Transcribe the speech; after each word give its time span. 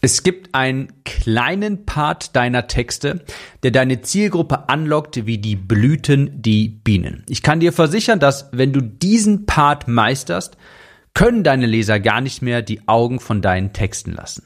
Es 0.00 0.22
gibt 0.22 0.54
einen 0.54 1.02
kleinen 1.04 1.84
Part 1.84 2.36
deiner 2.36 2.68
Texte, 2.68 3.24
der 3.64 3.72
deine 3.72 4.00
Zielgruppe 4.00 4.68
anlockt 4.68 5.26
wie 5.26 5.38
die 5.38 5.56
Blüten 5.56 6.40
die 6.40 6.68
Bienen. 6.68 7.24
Ich 7.28 7.42
kann 7.42 7.58
dir 7.58 7.72
versichern, 7.72 8.20
dass 8.20 8.48
wenn 8.52 8.72
du 8.72 8.80
diesen 8.80 9.44
Part 9.46 9.88
meisterst, 9.88 10.56
können 11.14 11.42
deine 11.42 11.66
Leser 11.66 11.98
gar 11.98 12.20
nicht 12.20 12.42
mehr 12.42 12.62
die 12.62 12.86
Augen 12.86 13.18
von 13.18 13.42
deinen 13.42 13.72
Texten 13.72 14.12
lassen. 14.12 14.44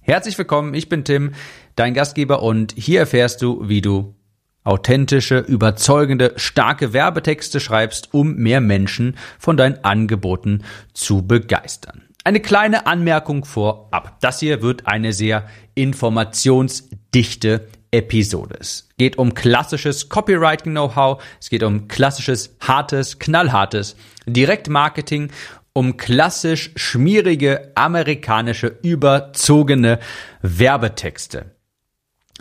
Herzlich 0.00 0.36
willkommen, 0.36 0.74
ich 0.74 0.88
bin 0.88 1.04
Tim, 1.04 1.32
dein 1.76 1.94
Gastgeber 1.94 2.42
und 2.42 2.74
hier 2.76 2.98
erfährst 2.98 3.40
du, 3.40 3.68
wie 3.68 3.82
du 3.82 4.16
authentische, 4.64 5.38
überzeugende, 5.38 6.32
starke 6.36 6.92
Werbetexte 6.92 7.60
schreibst, 7.60 8.12
um 8.12 8.34
mehr 8.34 8.60
Menschen 8.60 9.16
von 9.38 9.56
deinen 9.56 9.84
Angeboten 9.84 10.64
zu 10.92 11.24
begeistern. 11.24 12.09
Eine 12.22 12.40
kleine 12.40 12.86
Anmerkung 12.86 13.46
vorab. 13.46 14.20
Das 14.20 14.40
hier 14.40 14.60
wird 14.60 14.86
eine 14.86 15.14
sehr 15.14 15.48
informationsdichte 15.74 17.66
Episode. 17.90 18.56
Es 18.60 18.90
geht 18.98 19.16
um 19.16 19.32
klassisches 19.32 20.10
Copywriting-Know-how, 20.10 21.22
es 21.40 21.48
geht 21.48 21.62
um 21.62 21.88
klassisches, 21.88 22.56
hartes, 22.60 23.18
knallhartes 23.18 23.96
Direktmarketing, 24.26 25.32
um 25.72 25.96
klassisch 25.96 26.72
schmierige, 26.76 27.72
amerikanische, 27.74 28.78
überzogene 28.82 29.98
Werbetexte. 30.42 31.56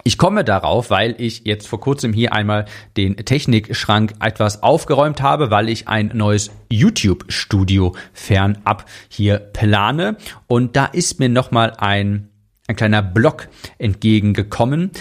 Ich 0.03 0.17
komme 0.17 0.43
darauf, 0.43 0.89
weil 0.89 1.15
ich 1.17 1.41
jetzt 1.45 1.67
vor 1.67 1.79
kurzem 1.79 2.13
hier 2.13 2.33
einmal 2.33 2.65
den 2.97 3.17
Technikschrank 3.17 4.13
etwas 4.19 4.63
aufgeräumt 4.63 5.21
habe, 5.21 5.51
weil 5.51 5.69
ich 5.69 5.87
ein 5.87 6.11
neues 6.13 6.51
YouTube-Studio 6.69 7.95
fernab 8.13 8.85
hier 9.09 9.39
plane. 9.39 10.17
Und 10.47 10.75
da 10.75 10.85
ist 10.85 11.19
mir 11.19 11.29
nochmal 11.29 11.73
ein, 11.77 12.29
ein 12.67 12.75
kleiner 12.75 13.01
Blog 13.01 13.49
entgegengekommen, 13.77 14.91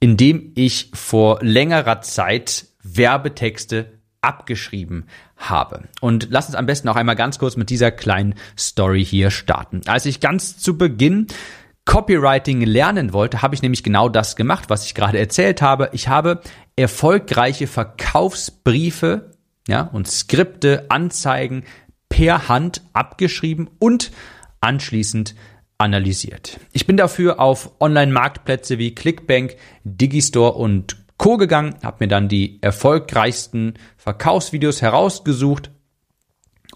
in 0.00 0.16
dem 0.16 0.52
ich 0.54 0.90
vor 0.94 1.38
längerer 1.42 2.02
Zeit 2.02 2.66
Werbetexte 2.82 3.94
abgeschrieben 4.20 5.06
habe. 5.36 5.84
Und 6.00 6.28
lass 6.30 6.46
uns 6.46 6.54
am 6.54 6.66
besten 6.66 6.88
auch 6.88 6.96
einmal 6.96 7.16
ganz 7.16 7.38
kurz 7.38 7.56
mit 7.56 7.70
dieser 7.70 7.90
kleinen 7.90 8.34
Story 8.58 9.04
hier 9.04 9.30
starten. 9.30 9.82
Als 9.86 10.06
ich 10.06 10.20
ganz 10.20 10.58
zu 10.58 10.78
Beginn 10.78 11.26
Copywriting 11.84 12.62
lernen 12.62 13.12
wollte, 13.12 13.42
habe 13.42 13.54
ich 13.54 13.62
nämlich 13.62 13.82
genau 13.82 14.08
das 14.08 14.36
gemacht, 14.36 14.70
was 14.70 14.86
ich 14.86 14.94
gerade 14.94 15.18
erzählt 15.18 15.60
habe. 15.62 15.90
Ich 15.92 16.08
habe 16.08 16.40
erfolgreiche 16.76 17.66
Verkaufsbriefe 17.66 19.30
ja, 19.68 19.82
und 19.82 20.08
Skripte, 20.08 20.86
Anzeigen 20.88 21.64
per 22.08 22.48
Hand 22.48 22.82
abgeschrieben 22.92 23.68
und 23.78 24.12
anschließend 24.60 25.34
analysiert. 25.78 26.58
Ich 26.72 26.86
bin 26.86 26.96
dafür 26.96 27.40
auf 27.40 27.72
Online-Marktplätze 27.80 28.78
wie 28.78 28.94
Clickbank, 28.94 29.56
Digistore 29.84 30.54
und 30.54 30.96
Co. 31.18 31.36
gegangen, 31.36 31.76
habe 31.82 31.98
mir 32.00 32.08
dann 32.08 32.28
die 32.28 32.58
erfolgreichsten 32.60 33.74
Verkaufsvideos 33.96 34.82
herausgesucht 34.82 35.70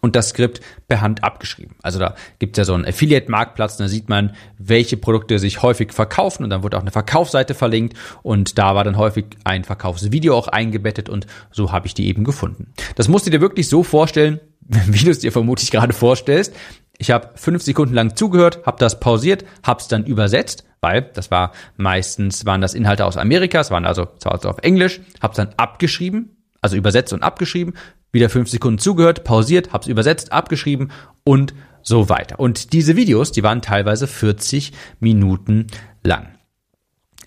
und 0.01 0.17
das 0.17 0.31
Skript 0.31 0.61
per 0.87 1.01
Hand 1.01 1.25
abgeschrieben. 1.25 1.77
Also 1.83 1.99
da 1.99 2.15
gibt 2.39 2.57
es 2.57 2.59
ja 2.59 2.65
so 2.65 2.75
einen 2.75 2.85
Affiliate-Marktplatz, 2.85 3.77
da 3.77 3.89
sieht 3.89 4.09
man, 4.09 4.35
welche 4.59 4.97
Produkte 4.97 5.39
sich 5.39 5.63
häufig 5.63 5.93
verkaufen 5.93 6.45
und 6.45 6.51
dann 6.51 6.63
wird 6.63 6.75
auch 6.75 6.81
eine 6.81 6.91
Verkaufsseite 6.91 7.55
verlinkt 7.55 7.97
und 8.23 8.59
da 8.59 8.75
war 8.75 8.85
dann 8.85 8.97
häufig 8.97 9.27
ein 9.45 9.65
Verkaufsvideo 9.65 10.37
auch 10.37 10.49
eingebettet 10.49 11.09
und 11.09 11.27
so 11.51 11.73
habe 11.73 11.87
ich 11.87 11.95
die 11.95 12.07
eben 12.07 12.25
gefunden. 12.25 12.73
Das 12.97 13.09
musst 13.09 13.27
du 13.27 13.31
dir 13.31 13.41
wirklich 13.41 13.69
so 13.69 13.83
vorstellen, 13.83 14.41
wie 14.61 15.05
du 15.05 15.11
es 15.11 15.21
dir 15.21 15.33
vermutlich 15.33 15.71
gerade 15.71 15.93
vorstellst. 15.93 16.55
Ich 16.99 17.11
habe 17.13 17.31
fünf 17.37 17.63
Sekunden 17.63 17.95
lang 17.95 18.17
zugehört, 18.17 18.67
habe 18.67 18.79
das 18.79 18.99
pausiert, 18.99 19.45
habe 19.63 19.81
es 19.81 19.87
dann 19.87 20.05
übersetzt, 20.05 20.65
weil 20.81 21.03
das 21.03 21.31
war 21.31 21.53
meistens 21.77 22.45
waren 22.45 22.61
das 22.61 22.75
Inhalte 22.75 23.07
aus 23.07 23.17
Amerika, 23.17 23.61
es 23.61 23.71
waren 23.71 23.87
also 23.87 24.07
zwar 24.19 24.45
auf 24.45 24.59
Englisch, 24.59 25.01
habe 25.23 25.33
es 25.33 25.37
dann 25.37 25.51
abgeschrieben, 25.57 26.37
also 26.61 26.77
übersetzt 26.77 27.13
und 27.13 27.23
abgeschrieben, 27.23 27.75
wieder 28.13 28.31
fünf 28.31 28.49
Sekunden 28.49 28.79
zugehört, 28.79 29.25
pausiert, 29.25 29.73
hab's 29.73 29.87
übersetzt, 29.87 30.33
abgeschrieben 30.33 30.91
und 31.25 31.55
so 31.83 32.09
weiter. 32.09 32.41
Und 32.41 32.73
diese 32.73 32.97
Videos, 32.97 33.33
die 33.33 33.43
waren 33.43 33.63
teilweise 33.63 34.07
40 34.07 34.73
Minuten 35.01 35.67
lang. 36.03 36.29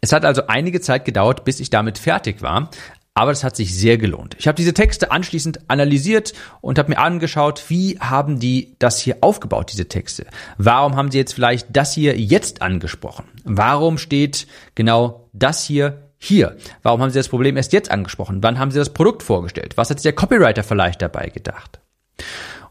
Es 0.01 0.13
hat 0.13 0.25
also 0.25 0.47
einige 0.47 0.81
Zeit 0.81 1.05
gedauert, 1.05 1.45
bis 1.45 1.59
ich 1.59 1.69
damit 1.69 1.97
fertig 1.97 2.41
war, 2.41 2.71
aber 3.13 3.31
es 3.31 3.43
hat 3.43 3.55
sich 3.55 3.77
sehr 3.77 3.97
gelohnt. 3.97 4.35
Ich 4.39 4.47
habe 4.47 4.55
diese 4.55 4.73
Texte 4.73 5.11
anschließend 5.11 5.69
analysiert 5.69 6.33
und 6.61 6.79
habe 6.79 6.89
mir 6.89 6.97
angeschaut, 6.97 7.65
wie 7.67 7.99
haben 7.99 8.39
die 8.39 8.75
das 8.79 8.99
hier 8.99 9.17
aufgebaut, 9.21 9.71
diese 9.71 9.87
Texte? 9.87 10.25
Warum 10.57 10.95
haben 10.95 11.11
sie 11.11 11.17
jetzt 11.17 11.33
vielleicht 11.33 11.67
das 11.69 11.93
hier 11.93 12.17
jetzt 12.17 12.61
angesprochen? 12.61 13.25
Warum 13.43 13.97
steht 13.97 14.47
genau 14.75 15.29
das 15.33 15.63
hier 15.63 16.10
hier. 16.23 16.55
Warum 16.83 17.01
haben 17.01 17.09
Sie 17.09 17.17
das 17.19 17.29
Problem 17.29 17.57
erst 17.57 17.73
jetzt 17.73 17.89
angesprochen? 17.89 18.43
Wann 18.43 18.59
haben 18.59 18.69
Sie 18.69 18.77
das 18.77 18.93
Produkt 18.93 19.23
vorgestellt? 19.23 19.75
Was 19.75 19.89
hat 19.89 19.97
sich 19.97 20.03
der 20.03 20.13
Copywriter 20.13 20.61
vielleicht 20.63 21.01
dabei 21.01 21.29
gedacht? 21.29 21.79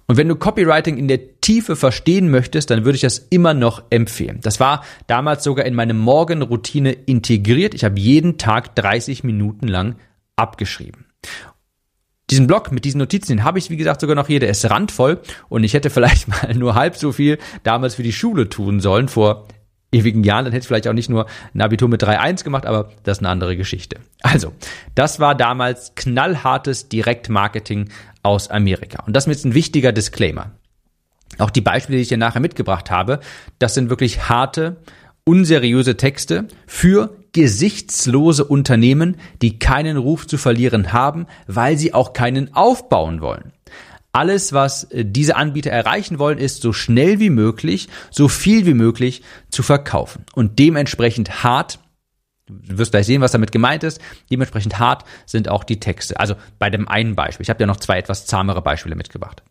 Und 0.07 0.17
wenn 0.17 0.29
du 0.29 0.37
Copywriting 0.37 0.97
in 0.97 1.09
der 1.09 1.41
Tiefe 1.41 1.75
verstehen 1.75 2.31
möchtest, 2.31 2.71
dann 2.71 2.85
würde 2.85 2.95
ich 2.95 3.03
das 3.03 3.19
immer 3.19 3.53
noch 3.53 3.83
empfehlen. 3.91 4.39
Das 4.43 4.61
war 4.61 4.85
damals 5.09 5.43
sogar 5.43 5.67
in 5.67 5.75
meine 5.75 5.95
Morgenroutine 5.95 6.93
integriert. 6.93 7.75
Ich 7.75 7.85
habe 7.85 7.99
jeden 7.99 8.39
Tag 8.39 8.77
30 8.77 9.25
Minuten 9.25 9.67
lang 9.67 9.97
abgeschrieben. 10.37 11.07
Diesen 12.31 12.47
Blog 12.47 12.71
mit 12.71 12.85
diesen 12.85 12.99
Notizen, 12.99 13.33
den 13.33 13.45
habe 13.45 13.59
ich, 13.59 13.71
wie 13.71 13.77
gesagt, 13.77 14.01
sogar 14.01 14.15
noch 14.15 14.29
hier. 14.29 14.39
Der 14.39 14.51
ist 14.51 14.69
randvoll 14.71 15.21
und 15.49 15.65
ich 15.65 15.75
hätte 15.75 15.91
vielleicht 15.91 16.29
mal 16.29 16.55
nur 16.55 16.77
halb 16.77 16.97
so 16.97 17.11
viel 17.11 17.39
damals 17.65 17.97
für 17.97 18.05
die 18.05 18.13
Schule 18.13 18.49
tun 18.49 18.79
sollen 18.79 19.09
vor 19.09 19.49
ewigen 19.93 20.25
Jahren, 20.25 20.45
dann 20.45 20.53
hätte 20.53 20.63
ich 20.63 20.69
vielleicht 20.69 20.89
auch 20.89 20.93
nicht 20.93 21.11
nur 21.11 21.27
ein 21.55 21.61
Abitur 21.61 21.89
mit 21.89 22.03
3.1 22.03 22.45
gemacht, 22.45 22.67
aber 22.67 22.91
das 23.03 23.19
ist 23.19 23.23
eine 23.23 23.31
andere 23.31 23.57
Geschichte. 23.57 23.99
Also, 24.23 24.53
das 24.95 25.21
war 25.21 25.35
damals 25.35 25.95
knallhartes 25.95 26.89
Direktmarketing 26.89 27.89
aus 28.23 28.49
Amerika. 28.49 29.03
Und 29.05 29.15
das 29.15 29.27
ist 29.27 29.33
jetzt 29.33 29.45
ein 29.47 29.55
wichtiger 29.55 29.93
Disclaimer. 29.93 30.53
Auch 31.39 31.51
die 31.51 31.61
Beispiele, 31.61 31.97
die 31.97 32.03
ich 32.03 32.09
hier 32.09 32.19
nachher 32.19 32.41
mitgebracht 32.41 32.91
habe, 32.91 33.21
das 33.59 33.75
sind 33.75 33.89
wirklich 33.89 34.29
harte, 34.29 34.77
unseriöse 35.25 35.97
Texte 35.97 36.49
für 36.67 37.17
gesichtslose 37.33 38.45
Unternehmen, 38.45 39.17
die 39.41 39.59
keinen 39.59 39.97
Ruf 39.97 40.27
zu 40.27 40.39
verlieren 40.39 40.93
haben, 40.93 41.27
weil 41.47 41.79
sie 41.79 41.95
auch 41.95 42.13
keinen 42.13 42.55
aufbauen 42.55 43.21
wollen. 43.21 43.53
Alles, 44.13 44.53
was 44.53 44.85
äh, 44.85 45.05
diese 45.05 45.37
Anbieter 45.37 45.71
erreichen 45.71 46.19
wollen, 46.19 46.39
ist 46.39 46.63
so 46.63 46.73
schnell 46.73 47.21
wie 47.21 47.31
möglich, 47.31 47.89
so 48.11 48.29
viel 48.29 48.67
wie 48.67 48.75
möglich 48.75 49.23
zu 49.51 49.63
verkaufen. 49.63 50.25
Und 50.35 50.59
dementsprechend 50.59 51.45
hart, 51.45 51.79
du 52.47 52.79
wirst 52.79 52.91
gleich 52.91 53.07
sehen, 53.07 53.21
was 53.21 53.33
damit 53.33 53.53
gemeint 53.53 53.85
ist, 53.85 54.01
dementsprechend 54.31 54.79
hart 54.79 55.05
sind 55.27 55.49
auch 55.49 55.65
die 55.65 55.81
Texte. 55.81 56.19
Also 56.19 56.35
bei 56.59 56.71
dem 56.71 56.89
einen 56.89 57.15
Beispiel. 57.15 57.45
Ich 57.45 57.51
habe 57.51 57.61
ja 57.61 57.67
noch 57.67 57.77
zwei 57.77 57.99
etwas 57.99 58.27
zahmere 58.27 58.63
Beispiele 58.63 58.97
mitgebracht. 58.97 59.43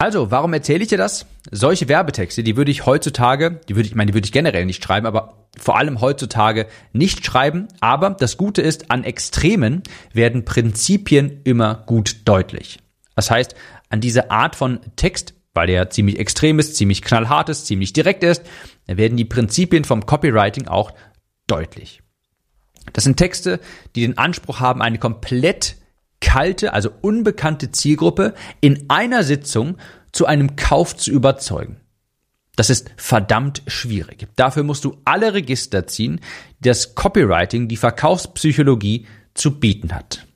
Also, 0.00 0.30
warum 0.30 0.52
erzähle 0.52 0.84
ich 0.84 0.88
dir 0.88 0.98
das? 0.98 1.26
Solche 1.50 1.88
Werbetexte, 1.88 2.44
die 2.44 2.56
würde 2.56 2.70
ich 2.70 2.86
heutzutage, 2.86 3.60
die 3.68 3.74
würde 3.74 3.88
ich, 3.88 3.96
meine, 3.96 4.12
die 4.12 4.14
würde 4.14 4.26
ich 4.26 4.32
generell 4.32 4.64
nicht 4.64 4.84
schreiben, 4.84 5.06
aber 5.06 5.48
vor 5.58 5.76
allem 5.76 6.00
heutzutage 6.00 6.68
nicht 6.92 7.26
schreiben. 7.26 7.66
Aber 7.80 8.10
das 8.10 8.36
Gute 8.36 8.62
ist, 8.62 8.92
an 8.92 9.02
Extremen 9.02 9.82
werden 10.12 10.44
Prinzipien 10.44 11.40
immer 11.42 11.82
gut 11.86 12.18
deutlich. 12.26 12.78
Das 13.16 13.32
heißt, 13.32 13.56
an 13.88 14.00
diese 14.00 14.30
Art 14.30 14.54
von 14.54 14.78
Text, 14.94 15.34
weil 15.52 15.66
der 15.66 15.90
ziemlich 15.90 16.20
extrem 16.20 16.60
ist, 16.60 16.76
ziemlich 16.76 17.02
knallhart 17.02 17.48
ist, 17.48 17.66
ziemlich 17.66 17.92
direkt 17.92 18.22
ist, 18.22 18.44
werden 18.86 19.16
die 19.16 19.24
Prinzipien 19.24 19.82
vom 19.82 20.06
Copywriting 20.06 20.68
auch 20.68 20.92
deutlich. 21.48 22.02
Das 22.92 23.02
sind 23.02 23.16
Texte, 23.16 23.58
die 23.96 24.02
den 24.02 24.16
Anspruch 24.16 24.60
haben, 24.60 24.80
eine 24.80 24.98
komplett 24.98 25.74
kalte, 26.20 26.72
also 26.72 26.90
unbekannte 27.00 27.70
Zielgruppe 27.70 28.34
in 28.60 28.86
einer 28.88 29.22
Sitzung 29.22 29.76
zu 30.12 30.26
einem 30.26 30.56
Kauf 30.56 30.96
zu 30.96 31.10
überzeugen. 31.10 31.80
Das 32.56 32.70
ist 32.70 32.90
verdammt 32.96 33.62
schwierig. 33.68 34.26
Dafür 34.34 34.64
musst 34.64 34.84
du 34.84 34.98
alle 35.04 35.32
Register 35.32 35.86
ziehen, 35.86 36.20
das 36.60 36.96
Copywriting, 36.96 37.68
die 37.68 37.76
Verkaufspsychologie 37.76 39.06
zu 39.34 39.60
bieten 39.60 39.94
hat. 39.94 40.26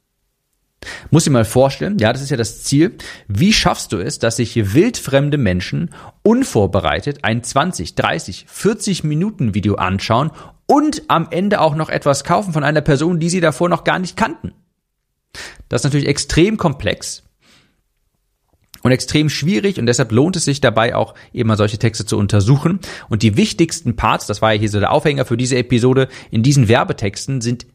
Muss 1.10 1.24
dir 1.24 1.30
mal 1.30 1.44
vorstellen, 1.44 1.98
ja, 1.98 2.12
das 2.12 2.22
ist 2.22 2.30
ja 2.30 2.36
das 2.36 2.62
Ziel. 2.62 2.96
Wie 3.28 3.52
schaffst 3.52 3.92
du 3.92 3.98
es, 3.98 4.18
dass 4.18 4.36
sich 4.36 4.74
wildfremde 4.74 5.38
Menschen 5.38 5.90
unvorbereitet 6.22 7.20
ein 7.22 7.42
20, 7.42 7.94
30, 7.94 8.46
40 8.48 9.04
Minuten 9.04 9.54
Video 9.54 9.74
anschauen 9.76 10.30
und 10.66 11.02
am 11.08 11.28
Ende 11.30 11.60
auch 11.60 11.74
noch 11.74 11.88
etwas 11.88 12.24
kaufen 12.24 12.52
von 12.52 12.64
einer 12.64 12.80
Person, 12.80 13.18
die 13.18 13.30
sie 13.30 13.40
davor 13.40 13.68
noch 13.68 13.84
gar 13.84 13.98
nicht 13.98 14.16
kannten? 14.16 14.52
Das 15.72 15.80
ist 15.80 15.84
natürlich 15.84 16.06
extrem 16.06 16.58
komplex 16.58 17.22
und 18.82 18.92
extrem 18.92 19.30
schwierig 19.30 19.78
und 19.78 19.86
deshalb 19.86 20.12
lohnt 20.12 20.36
es 20.36 20.44
sich 20.44 20.60
dabei 20.60 20.94
auch 20.94 21.14
eben 21.32 21.48
mal 21.48 21.56
solche 21.56 21.78
Texte 21.78 22.04
zu 22.04 22.18
untersuchen. 22.18 22.80
Und 23.08 23.22
die 23.22 23.38
wichtigsten 23.38 23.96
Parts, 23.96 24.26
das 24.26 24.42
war 24.42 24.52
ja 24.52 24.60
hier 24.60 24.68
so 24.68 24.80
der 24.80 24.92
Aufhänger 24.92 25.24
für 25.24 25.38
diese 25.38 25.56
Episode, 25.56 26.08
in 26.30 26.42
diesen 26.42 26.68
Werbetexten 26.68 27.40
sind 27.40 27.66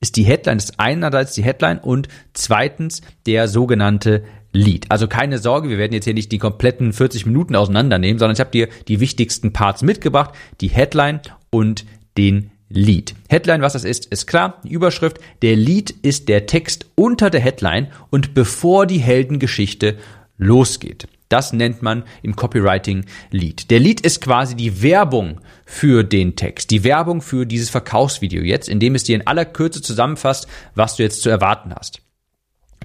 ist 0.00 0.16
die 0.16 0.24
Headline, 0.24 0.58
ist 0.58 0.78
einerseits 0.78 1.32
die 1.32 1.42
Headline 1.42 1.78
und 1.78 2.08
zweitens 2.34 3.00
der 3.24 3.48
sogenannte 3.48 4.24
Lied. 4.52 4.90
Also 4.90 5.08
keine 5.08 5.38
Sorge, 5.38 5.70
wir 5.70 5.78
werden 5.78 5.94
jetzt 5.94 6.04
hier 6.04 6.12
nicht 6.12 6.30
die 6.32 6.38
kompletten 6.38 6.92
40 6.92 7.24
Minuten 7.24 7.56
auseinandernehmen, 7.56 8.18
sondern 8.18 8.34
ich 8.34 8.40
habe 8.40 8.50
dir 8.50 8.68
die 8.86 9.00
wichtigsten 9.00 9.54
Parts 9.54 9.80
mitgebracht, 9.80 10.34
die 10.60 10.68
Headline 10.68 11.22
und 11.48 11.86
den 12.18 12.50
Lead. 12.68 13.14
Headline, 13.28 13.62
was 13.62 13.74
das 13.74 13.84
ist, 13.84 14.06
ist 14.06 14.26
klar, 14.26 14.60
die 14.64 14.72
Überschrift. 14.72 15.18
Der 15.42 15.56
Lead 15.56 15.90
ist 16.02 16.28
der 16.28 16.46
Text 16.46 16.86
unter 16.94 17.30
der 17.30 17.40
Headline 17.40 17.88
und 18.10 18.34
bevor 18.34 18.86
die 18.86 18.98
Heldengeschichte 18.98 19.96
losgeht. 20.36 21.08
Das 21.28 21.52
nennt 21.52 21.82
man 21.82 22.04
im 22.22 22.36
Copywriting 22.36 23.04
Lead. 23.30 23.70
Der 23.70 23.80
Lead 23.80 24.00
ist 24.00 24.20
quasi 24.20 24.54
die 24.54 24.82
Werbung 24.82 25.40
für 25.64 26.04
den 26.04 26.36
Text, 26.36 26.70
die 26.70 26.84
Werbung 26.84 27.20
für 27.20 27.46
dieses 27.46 27.70
Verkaufsvideo 27.70 28.42
jetzt, 28.42 28.68
indem 28.68 28.94
es 28.94 29.04
dir 29.04 29.16
in 29.16 29.26
aller 29.26 29.44
Kürze 29.44 29.82
zusammenfasst, 29.82 30.46
was 30.74 30.96
du 30.96 31.02
jetzt 31.02 31.22
zu 31.22 31.28
erwarten 31.28 31.74
hast. 31.74 32.00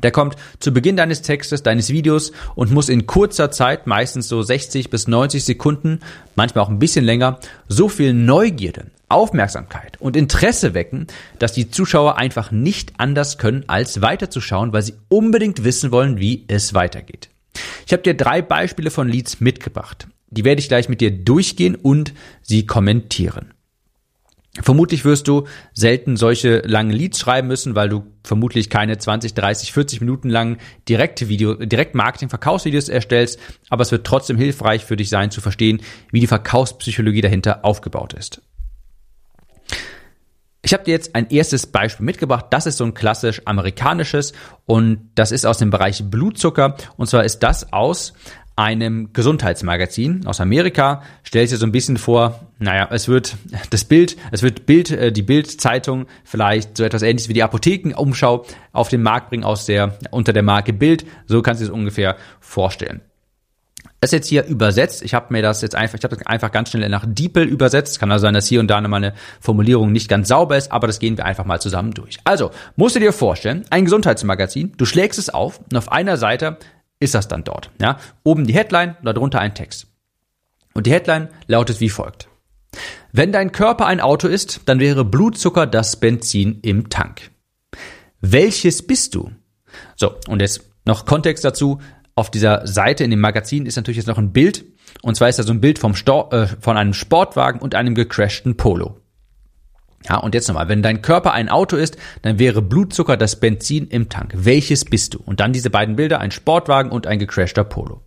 Der 0.01 0.11
kommt 0.11 0.35
zu 0.59 0.73
Beginn 0.73 0.97
deines 0.97 1.21
Textes, 1.21 1.61
deines 1.61 1.91
Videos 1.91 2.31
und 2.55 2.71
muss 2.71 2.89
in 2.89 3.05
kurzer 3.05 3.51
Zeit, 3.51 3.85
meistens 3.85 4.27
so 4.27 4.41
60 4.41 4.89
bis 4.89 5.07
90 5.07 5.43
Sekunden, 5.43 5.99
manchmal 6.35 6.63
auch 6.63 6.69
ein 6.69 6.79
bisschen 6.79 7.05
länger, 7.05 7.39
so 7.67 7.87
viel 7.87 8.13
Neugierde, 8.13 8.87
Aufmerksamkeit 9.11 9.99
und 9.99 10.15
Interesse 10.15 10.73
wecken, 10.73 11.07
dass 11.39 11.53
die 11.53 11.69
Zuschauer 11.69 12.17
einfach 12.17 12.51
nicht 12.51 12.93
anders 12.97 13.37
können, 13.37 13.65
als 13.67 14.01
weiterzuschauen, 14.01 14.73
weil 14.73 14.81
sie 14.81 14.95
unbedingt 15.09 15.63
wissen 15.63 15.91
wollen, 15.91 16.19
wie 16.19 16.45
es 16.47 16.73
weitergeht. 16.73 17.29
Ich 17.85 17.93
habe 17.93 18.03
dir 18.03 18.13
drei 18.13 18.41
Beispiele 18.41 18.91
von 18.91 19.07
Leads 19.07 19.41
mitgebracht. 19.41 20.07
Die 20.29 20.45
werde 20.45 20.61
ich 20.61 20.69
gleich 20.69 20.87
mit 20.87 21.01
dir 21.01 21.11
durchgehen 21.11 21.75
und 21.75 22.13
sie 22.41 22.65
kommentieren. 22.65 23.53
Vermutlich 24.59 25.05
wirst 25.05 25.29
du 25.29 25.47
selten 25.73 26.17
solche 26.17 26.59
langen 26.59 26.91
Leads 26.91 27.19
schreiben 27.19 27.47
müssen, 27.47 27.73
weil 27.73 27.87
du 27.87 28.03
vermutlich 28.23 28.69
keine 28.69 28.97
20, 28.97 29.33
30, 29.33 29.71
40 29.71 30.01
Minuten 30.01 30.29
lang 30.29 30.57
direkte 30.89 31.29
Video, 31.29 31.55
direkt 31.55 31.95
Marketing, 31.95 32.27
Verkaufsvideos 32.27 32.89
erstellst, 32.89 33.39
aber 33.69 33.83
es 33.83 33.93
wird 33.93 34.05
trotzdem 34.05 34.37
hilfreich 34.37 34.83
für 34.83 34.97
dich 34.97 35.09
sein 35.09 35.31
zu 35.31 35.39
verstehen, 35.39 35.81
wie 36.11 36.19
die 36.19 36.27
Verkaufspsychologie 36.27 37.21
dahinter 37.21 37.63
aufgebaut 37.63 38.13
ist. 38.13 38.41
Ich 40.63 40.73
habe 40.73 40.83
dir 40.83 40.91
jetzt 40.91 41.15
ein 41.15 41.29
erstes 41.29 41.65
Beispiel 41.65 42.05
mitgebracht. 42.05 42.45
Das 42.51 42.67
ist 42.67 42.77
so 42.77 42.83
ein 42.83 42.93
klassisch 42.93 43.41
amerikanisches 43.45 44.33
und 44.65 45.09
das 45.15 45.31
ist 45.31 45.45
aus 45.45 45.57
dem 45.57 45.71
Bereich 45.71 46.03
Blutzucker. 46.09 46.75
Und 46.97 47.07
zwar 47.07 47.23
ist 47.23 47.39
das 47.39 47.73
aus 47.73 48.13
einem 48.55 49.11
Gesundheitsmagazin 49.11 50.27
aus 50.27 50.39
Amerika. 50.39 51.01
Stell 51.23 51.47
dir 51.47 51.57
so 51.57 51.65
ein 51.65 51.71
bisschen 51.71 51.97
vor, 51.97 52.47
naja, 52.59 52.87
es 52.91 53.07
wird 53.07 53.35
das 53.71 53.85
Bild, 53.85 54.17
es 54.31 54.43
wird 54.43 54.67
Bild, 54.67 54.91
äh, 54.91 55.11
die 55.11 55.23
Bild-Zeitung 55.23 56.05
vielleicht 56.23 56.77
so 56.77 56.83
etwas 56.83 57.01
ähnliches 57.01 57.29
wie 57.29 57.33
die 57.33 57.43
Apothekenumschau 57.43 58.45
auf 58.71 58.89
den 58.89 59.01
Markt 59.01 59.29
bringen 59.29 59.43
aus 59.43 59.65
der, 59.65 59.97
unter 60.11 60.31
der 60.31 60.43
Marke 60.43 60.73
Bild. 60.73 61.05
So 61.25 61.41
kannst 61.41 61.61
du 61.61 61.65
es 61.65 61.71
ungefähr 61.71 62.17
vorstellen. 62.39 63.01
Das 64.01 64.07
ist 64.07 64.13
jetzt 64.13 64.27
hier 64.29 64.45
übersetzt. 64.45 65.03
Ich 65.03 65.13
habe 65.13 65.27
mir 65.29 65.43
das 65.43 65.61
jetzt 65.61 65.75
einfach, 65.75 65.99
ich 65.99 66.03
habe 66.03 66.15
das 66.15 66.25
einfach 66.25 66.51
ganz 66.51 66.71
schnell 66.71 66.89
nach 66.89 67.05
DeepL 67.07 67.43
übersetzt. 67.43 67.99
Kann 67.99 68.11
also 68.11 68.23
sein, 68.23 68.33
dass 68.33 68.47
hier 68.47 68.59
und 68.59 68.67
da 68.67 68.81
meine 68.81 69.13
Formulierung 69.39 69.91
nicht 69.91 70.09
ganz 70.09 70.27
sauber 70.27 70.57
ist, 70.57 70.71
aber 70.71 70.87
das 70.87 70.97
gehen 70.97 71.17
wir 71.17 71.25
einfach 71.25 71.45
mal 71.45 71.61
zusammen 71.61 71.93
durch. 71.93 72.17
Also, 72.23 72.49
musst 72.75 72.95
du 72.95 72.99
dir 72.99 73.13
vorstellen, 73.13 73.63
ein 73.69 73.85
Gesundheitsmagazin, 73.85 74.73
du 74.75 74.85
schlägst 74.85 75.19
es 75.19 75.29
auf 75.29 75.59
und 75.59 75.77
auf 75.77 75.91
einer 75.91 76.17
Seite 76.17 76.57
ist 76.99 77.13
das 77.13 77.27
dann 77.27 77.43
dort. 77.43 77.69
Ja? 77.79 77.99
Oben 78.23 78.47
die 78.47 78.55
Headline, 78.55 78.97
darunter 79.03 79.39
ein 79.39 79.53
Text. 79.53 79.85
Und 80.73 80.87
die 80.87 80.91
Headline 80.91 81.29
lautet 81.45 81.79
wie 81.79 81.89
folgt. 81.89 82.27
Wenn 83.11 83.31
dein 83.31 83.51
Körper 83.51 83.85
ein 83.85 84.01
Auto 84.01 84.27
ist, 84.27 84.61
dann 84.65 84.79
wäre 84.79 85.05
Blutzucker 85.05 85.67
das 85.67 85.97
Benzin 85.97 86.57
im 86.63 86.89
Tank. 86.89 87.29
Welches 88.19 88.81
bist 88.81 89.13
du? 89.13 89.29
So, 89.95 90.15
und 90.27 90.41
jetzt 90.41 90.71
noch 90.85 91.05
Kontext 91.05 91.45
dazu 91.45 91.79
auf 92.21 92.29
dieser 92.29 92.67
Seite 92.67 93.03
in 93.03 93.09
dem 93.09 93.19
Magazin 93.19 93.65
ist 93.65 93.77
natürlich 93.77 93.97
jetzt 93.97 94.07
noch 94.07 94.19
ein 94.19 94.31
Bild. 94.31 94.63
Und 95.01 95.15
zwar 95.15 95.27
ist 95.27 95.39
da 95.39 95.43
so 95.43 95.51
ein 95.51 95.59
Bild 95.59 95.79
vom 95.79 95.95
Stor 95.95 96.31
äh, 96.31 96.47
von 96.59 96.77
einem 96.77 96.93
Sportwagen 96.93 97.59
und 97.59 97.73
einem 97.73 97.95
gecrashten 97.95 98.57
Polo. 98.57 98.99
Ja, 100.07 100.17
und 100.17 100.35
jetzt 100.35 100.47
nochmal, 100.47 100.69
wenn 100.69 100.83
dein 100.83 101.01
Körper 101.01 101.33
ein 101.33 101.49
Auto 101.49 101.77
ist, 101.77 101.97
dann 102.21 102.37
wäre 102.37 102.61
Blutzucker 102.61 103.17
das 103.17 103.39
Benzin 103.39 103.87
im 103.87 104.07
Tank. 104.09 104.33
Welches 104.35 104.85
bist 104.85 105.15
du? 105.15 105.19
Und 105.25 105.39
dann 105.39 105.51
diese 105.51 105.71
beiden 105.71 105.95
Bilder, 105.95 106.19
ein 106.19 106.29
Sportwagen 106.31 106.91
und 106.91 107.07
ein 107.07 107.17
gecrashter 107.17 107.63
Polo. 107.63 108.03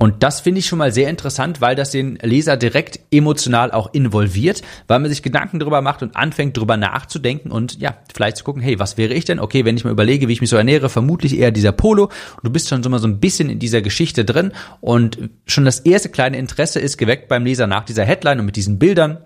Und 0.00 0.22
das 0.22 0.40
finde 0.40 0.60
ich 0.60 0.66
schon 0.66 0.78
mal 0.78 0.92
sehr 0.92 1.10
interessant, 1.10 1.60
weil 1.60 1.74
das 1.74 1.90
den 1.90 2.20
Leser 2.22 2.56
direkt 2.56 3.00
emotional 3.10 3.72
auch 3.72 3.92
involviert, 3.92 4.62
weil 4.86 5.00
man 5.00 5.10
sich 5.10 5.24
Gedanken 5.24 5.58
darüber 5.58 5.82
macht 5.82 6.04
und 6.04 6.14
anfängt 6.14 6.56
darüber 6.56 6.76
nachzudenken 6.76 7.50
und 7.50 7.80
ja, 7.80 7.96
vielleicht 8.14 8.36
zu 8.36 8.44
gucken, 8.44 8.62
hey, 8.62 8.78
was 8.78 8.96
wäre 8.96 9.12
ich 9.12 9.24
denn? 9.24 9.40
Okay, 9.40 9.64
wenn 9.64 9.76
ich 9.76 9.82
mal 9.82 9.90
überlege, 9.90 10.28
wie 10.28 10.32
ich 10.32 10.40
mich 10.40 10.50
so 10.50 10.56
ernähre, 10.56 10.88
vermutlich 10.88 11.36
eher 11.36 11.50
dieser 11.50 11.72
Polo. 11.72 12.04
Und 12.04 12.44
du 12.44 12.50
bist 12.50 12.68
schon 12.68 12.84
so 12.84 12.90
mal 12.90 13.00
so 13.00 13.08
ein 13.08 13.18
bisschen 13.18 13.50
in 13.50 13.58
dieser 13.58 13.82
Geschichte 13.82 14.24
drin 14.24 14.52
und 14.80 15.18
schon 15.46 15.64
das 15.64 15.80
erste 15.80 16.10
kleine 16.10 16.38
Interesse 16.38 16.78
ist 16.78 16.96
geweckt 16.96 17.26
beim 17.26 17.44
Leser 17.44 17.66
nach 17.66 17.84
dieser 17.84 18.04
Headline 18.04 18.38
und 18.38 18.46
mit 18.46 18.56
diesen 18.56 18.78
Bildern 18.78 19.18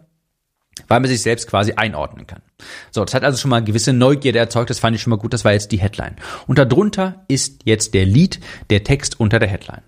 weil 0.89 1.01
man 1.01 1.09
sich 1.11 1.21
selbst 1.21 1.49
quasi 1.49 1.75
einordnen 1.75 2.27
kann. 2.27 2.41
So, 2.91 3.05
das 3.05 3.13
hat 3.13 3.25
also 3.25 3.39
schon 3.39 3.51
mal 3.51 3.63
gewisse 3.63 3.93
Neugierde 3.93 4.39
erzeugt, 4.39 4.71
das 4.71 4.79
fand 4.79 4.97
ich 4.97 5.03
schon 5.03 5.11
mal 5.11 5.19
gut, 5.19 5.35
das 5.35 5.45
war 5.45 5.53
jetzt 5.53 5.71
die 5.71 5.79
Headline. 5.79 6.17
Und 6.47 6.59
darunter 6.59 7.25
ist 7.29 7.61
jetzt 7.65 7.93
der 7.93 8.07
Lead, 8.07 8.41
der 8.71 8.83
Text 8.83 9.21
unter 9.21 9.39
der 9.39 9.49
Headline. 9.49 9.83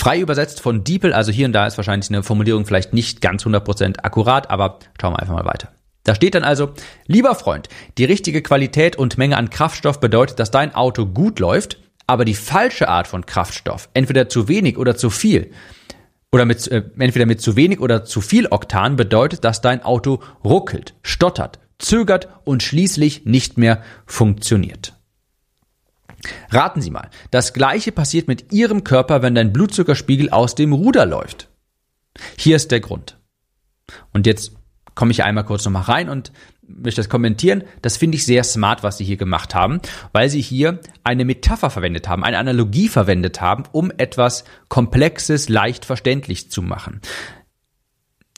Frei 0.00 0.18
übersetzt 0.18 0.62
von 0.62 0.82
DeepL, 0.82 1.12
also 1.12 1.30
hier 1.30 1.44
und 1.44 1.52
da 1.52 1.66
ist 1.66 1.76
wahrscheinlich 1.76 2.08
eine 2.08 2.22
Formulierung 2.22 2.64
vielleicht 2.64 2.94
nicht 2.94 3.20
ganz 3.20 3.44
100% 3.44 3.98
akkurat, 4.02 4.48
aber 4.48 4.78
schauen 4.98 5.12
wir 5.12 5.18
einfach 5.18 5.34
mal 5.34 5.44
weiter. 5.44 5.68
Da 6.04 6.14
steht 6.14 6.34
dann 6.34 6.42
also, 6.42 6.70
lieber 7.06 7.34
Freund, 7.34 7.68
die 7.98 8.06
richtige 8.06 8.40
Qualität 8.40 8.96
und 8.96 9.18
Menge 9.18 9.36
an 9.36 9.50
Kraftstoff 9.50 10.00
bedeutet, 10.00 10.38
dass 10.38 10.50
dein 10.50 10.74
Auto 10.74 11.04
gut 11.04 11.38
läuft, 11.38 11.76
aber 12.06 12.24
die 12.24 12.34
falsche 12.34 12.88
Art 12.88 13.08
von 13.08 13.26
Kraftstoff, 13.26 13.90
entweder 13.92 14.30
zu 14.30 14.48
wenig 14.48 14.78
oder 14.78 14.96
zu 14.96 15.10
viel, 15.10 15.50
oder 16.32 16.46
mit, 16.46 16.66
äh, 16.68 16.82
entweder 16.98 17.26
mit 17.26 17.42
zu 17.42 17.56
wenig 17.56 17.78
oder 17.80 18.02
zu 18.02 18.22
viel 18.22 18.46
Oktan 18.50 18.96
bedeutet, 18.96 19.44
dass 19.44 19.60
dein 19.60 19.82
Auto 19.82 20.20
ruckelt, 20.42 20.94
stottert, 21.02 21.58
zögert 21.78 22.28
und 22.44 22.62
schließlich 22.62 23.26
nicht 23.26 23.58
mehr 23.58 23.82
funktioniert. 24.06 24.94
Raten 26.50 26.82
Sie 26.82 26.90
mal, 26.90 27.10
das 27.30 27.52
gleiche 27.52 27.92
passiert 27.92 28.28
mit 28.28 28.52
Ihrem 28.52 28.84
Körper, 28.84 29.22
wenn 29.22 29.34
dein 29.34 29.52
Blutzuckerspiegel 29.52 30.30
aus 30.30 30.54
dem 30.54 30.72
Ruder 30.72 31.06
läuft. 31.06 31.48
Hier 32.36 32.56
ist 32.56 32.70
der 32.70 32.80
Grund. 32.80 33.18
Und 34.12 34.26
jetzt 34.26 34.52
komme 34.94 35.12
ich 35.12 35.24
einmal 35.24 35.44
kurz 35.44 35.64
nochmal 35.64 35.82
rein 35.82 36.08
und 36.08 36.32
möchte 36.62 37.00
das 37.00 37.08
kommentieren. 37.08 37.64
Das 37.82 37.96
finde 37.96 38.16
ich 38.16 38.26
sehr 38.26 38.44
smart, 38.44 38.82
was 38.82 38.98
Sie 38.98 39.04
hier 39.04 39.16
gemacht 39.16 39.54
haben, 39.54 39.80
weil 40.12 40.28
Sie 40.28 40.40
hier 40.40 40.80
eine 41.04 41.24
Metapher 41.24 41.70
verwendet 41.70 42.08
haben, 42.08 42.24
eine 42.24 42.38
Analogie 42.38 42.88
verwendet 42.88 43.40
haben, 43.40 43.64
um 43.72 43.90
etwas 43.96 44.44
Komplexes 44.68 45.48
leicht 45.48 45.84
verständlich 45.84 46.50
zu 46.50 46.62
machen. 46.62 47.00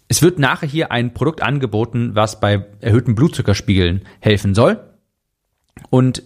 Es 0.09 0.23
wird 0.23 0.39
nachher 0.39 0.69
hier 0.69 0.93
ein 0.93 1.15
Produkt 1.15 1.43
angeboten, 1.43 2.15
was 2.15 2.39
bei 2.39 2.67
erhöhten 2.81 3.15
Blutzuckerspiegeln 3.15 4.03
helfen 4.21 4.55
soll. 4.55 4.79
Und 5.89 6.23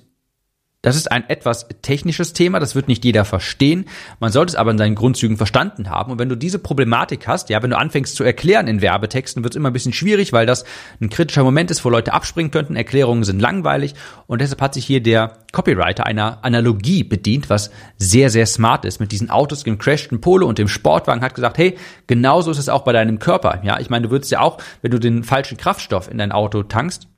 das 0.86 0.94
ist 0.94 1.10
ein 1.10 1.28
etwas 1.28 1.66
technisches 1.82 2.32
Thema, 2.32 2.60
das 2.60 2.76
wird 2.76 2.86
nicht 2.86 3.04
jeder 3.04 3.24
verstehen. 3.24 3.86
Man 4.20 4.30
sollte 4.30 4.50
es 4.50 4.54
aber 4.54 4.70
in 4.70 4.78
seinen 4.78 4.94
Grundzügen 4.94 5.36
verstanden 5.36 5.90
haben. 5.90 6.12
Und 6.12 6.20
wenn 6.20 6.28
du 6.28 6.36
diese 6.36 6.60
Problematik 6.60 7.26
hast, 7.26 7.48
ja, 7.48 7.60
wenn 7.60 7.70
du 7.70 7.76
anfängst 7.76 8.14
zu 8.14 8.22
erklären 8.22 8.68
in 8.68 8.80
Werbetexten, 8.80 9.42
wird 9.42 9.54
es 9.54 9.56
immer 9.56 9.70
ein 9.70 9.72
bisschen 9.72 9.92
schwierig, 9.92 10.32
weil 10.32 10.46
das 10.46 10.64
ein 11.00 11.10
kritischer 11.10 11.42
Moment 11.42 11.72
ist, 11.72 11.84
wo 11.84 11.90
Leute 11.90 12.12
abspringen 12.12 12.52
könnten. 12.52 12.76
Erklärungen 12.76 13.24
sind 13.24 13.40
langweilig. 13.40 13.96
Und 14.28 14.40
deshalb 14.40 14.60
hat 14.60 14.74
sich 14.74 14.86
hier 14.86 15.02
der 15.02 15.38
Copywriter 15.50 16.06
einer 16.06 16.44
Analogie 16.44 17.02
bedient, 17.02 17.50
was 17.50 17.72
sehr, 17.96 18.30
sehr 18.30 18.46
smart 18.46 18.84
ist. 18.84 19.00
Mit 19.00 19.10
diesen 19.10 19.28
Autos, 19.28 19.64
dem 19.64 19.78
crashten 19.78 20.20
Polo 20.20 20.46
und 20.46 20.58
dem 20.58 20.68
Sportwagen 20.68 21.20
hat 21.20 21.34
gesagt, 21.34 21.58
hey, 21.58 21.76
genauso 22.06 22.52
ist 22.52 22.58
es 22.58 22.68
auch 22.68 22.84
bei 22.84 22.92
deinem 22.92 23.18
Körper. 23.18 23.60
Ja, 23.64 23.80
ich 23.80 23.90
meine, 23.90 24.04
du 24.04 24.12
würdest 24.12 24.30
ja 24.30 24.38
auch, 24.38 24.58
wenn 24.82 24.92
du 24.92 25.00
den 25.00 25.24
falschen 25.24 25.56
Kraftstoff 25.56 26.08
in 26.08 26.18
dein 26.18 26.30
Auto 26.30 26.62
tankst, 26.62 27.08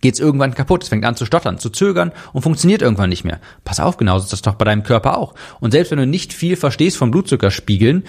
geht 0.00 0.14
es 0.14 0.20
irgendwann 0.20 0.54
kaputt. 0.54 0.82
Es 0.82 0.88
fängt 0.88 1.04
an 1.04 1.16
zu 1.16 1.26
stottern, 1.26 1.58
zu 1.58 1.70
zögern 1.70 2.12
und 2.32 2.42
funktioniert 2.42 2.82
irgendwann 2.82 3.10
nicht 3.10 3.24
mehr. 3.24 3.40
Pass 3.64 3.80
auf, 3.80 3.96
genauso 3.96 4.24
ist 4.24 4.32
das 4.32 4.42
doch 4.42 4.54
bei 4.54 4.64
deinem 4.64 4.82
Körper 4.82 5.18
auch. 5.18 5.34
Und 5.60 5.72
selbst 5.72 5.90
wenn 5.90 5.98
du 5.98 6.06
nicht 6.06 6.32
viel 6.32 6.56
verstehst 6.56 6.96
von 6.96 7.10
Blutzuckerspiegeln 7.10 8.04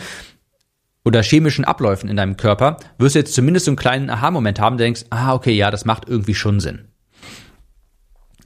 oder 1.06 1.22
chemischen 1.22 1.66
Abläufen 1.66 2.10
in 2.10 2.18
deinem 2.18 2.38
Körper, 2.38 2.78
wirst 2.98 3.16
du 3.16 3.20
jetzt 3.20 3.34
zumindest 3.34 3.66
so 3.66 3.72
einen 3.72 3.78
kleinen 3.78 4.10
Aha-Moment 4.10 4.60
haben, 4.60 4.78
der 4.78 4.86
denkst, 4.86 5.06
ah, 5.10 5.34
okay, 5.34 5.54
ja, 5.54 5.70
das 5.70 5.86
macht 5.86 6.08
irgendwie 6.08 6.36
schon 6.36 6.60
Sinn. 6.60 6.88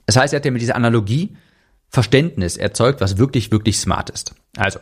Das 0.06 0.16
heißt, 0.16 0.32
er 0.32 0.38
hat 0.38 0.44
ja 0.44 0.50
mit 0.50 0.62
dieser 0.62 0.76
Analogie 0.76 1.36
Verständnis 1.90 2.56
erzeugt, 2.56 3.00
was 3.00 3.18
wirklich, 3.18 3.50
wirklich 3.50 3.78
smart 3.78 4.10
ist. 4.10 4.34
Also, 4.56 4.78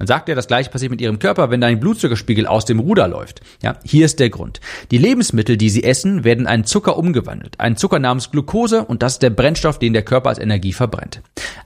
dann 0.00 0.06
sagt 0.06 0.30
er, 0.30 0.34
das 0.34 0.46
gleiche 0.46 0.70
passiert 0.70 0.90
mit 0.90 1.02
ihrem 1.02 1.18
Körper, 1.18 1.50
wenn 1.50 1.60
dein 1.60 1.78
Blutzuckerspiegel 1.78 2.46
aus 2.46 2.64
dem 2.64 2.78
Ruder 2.78 3.06
läuft. 3.06 3.42
Ja, 3.62 3.76
hier 3.84 4.06
ist 4.06 4.18
der 4.18 4.30
Grund. 4.30 4.58
Die 4.90 4.96
Lebensmittel, 4.96 5.58
die 5.58 5.68
sie 5.68 5.84
essen, 5.84 6.24
werden 6.24 6.40
in 6.40 6.46
einen 6.46 6.64
Zucker 6.64 6.96
umgewandelt. 6.96 7.60
Ein 7.60 7.76
Zucker 7.76 7.98
namens 7.98 8.30
Glucose 8.30 8.82
und 8.86 9.02
das 9.02 9.12
ist 9.12 9.22
der 9.22 9.28
Brennstoff, 9.28 9.78
den 9.78 9.92
der 9.92 10.02
Körper 10.02 10.30
als 10.30 10.38
Energie 10.38 10.72
verbrennt. 10.72 11.20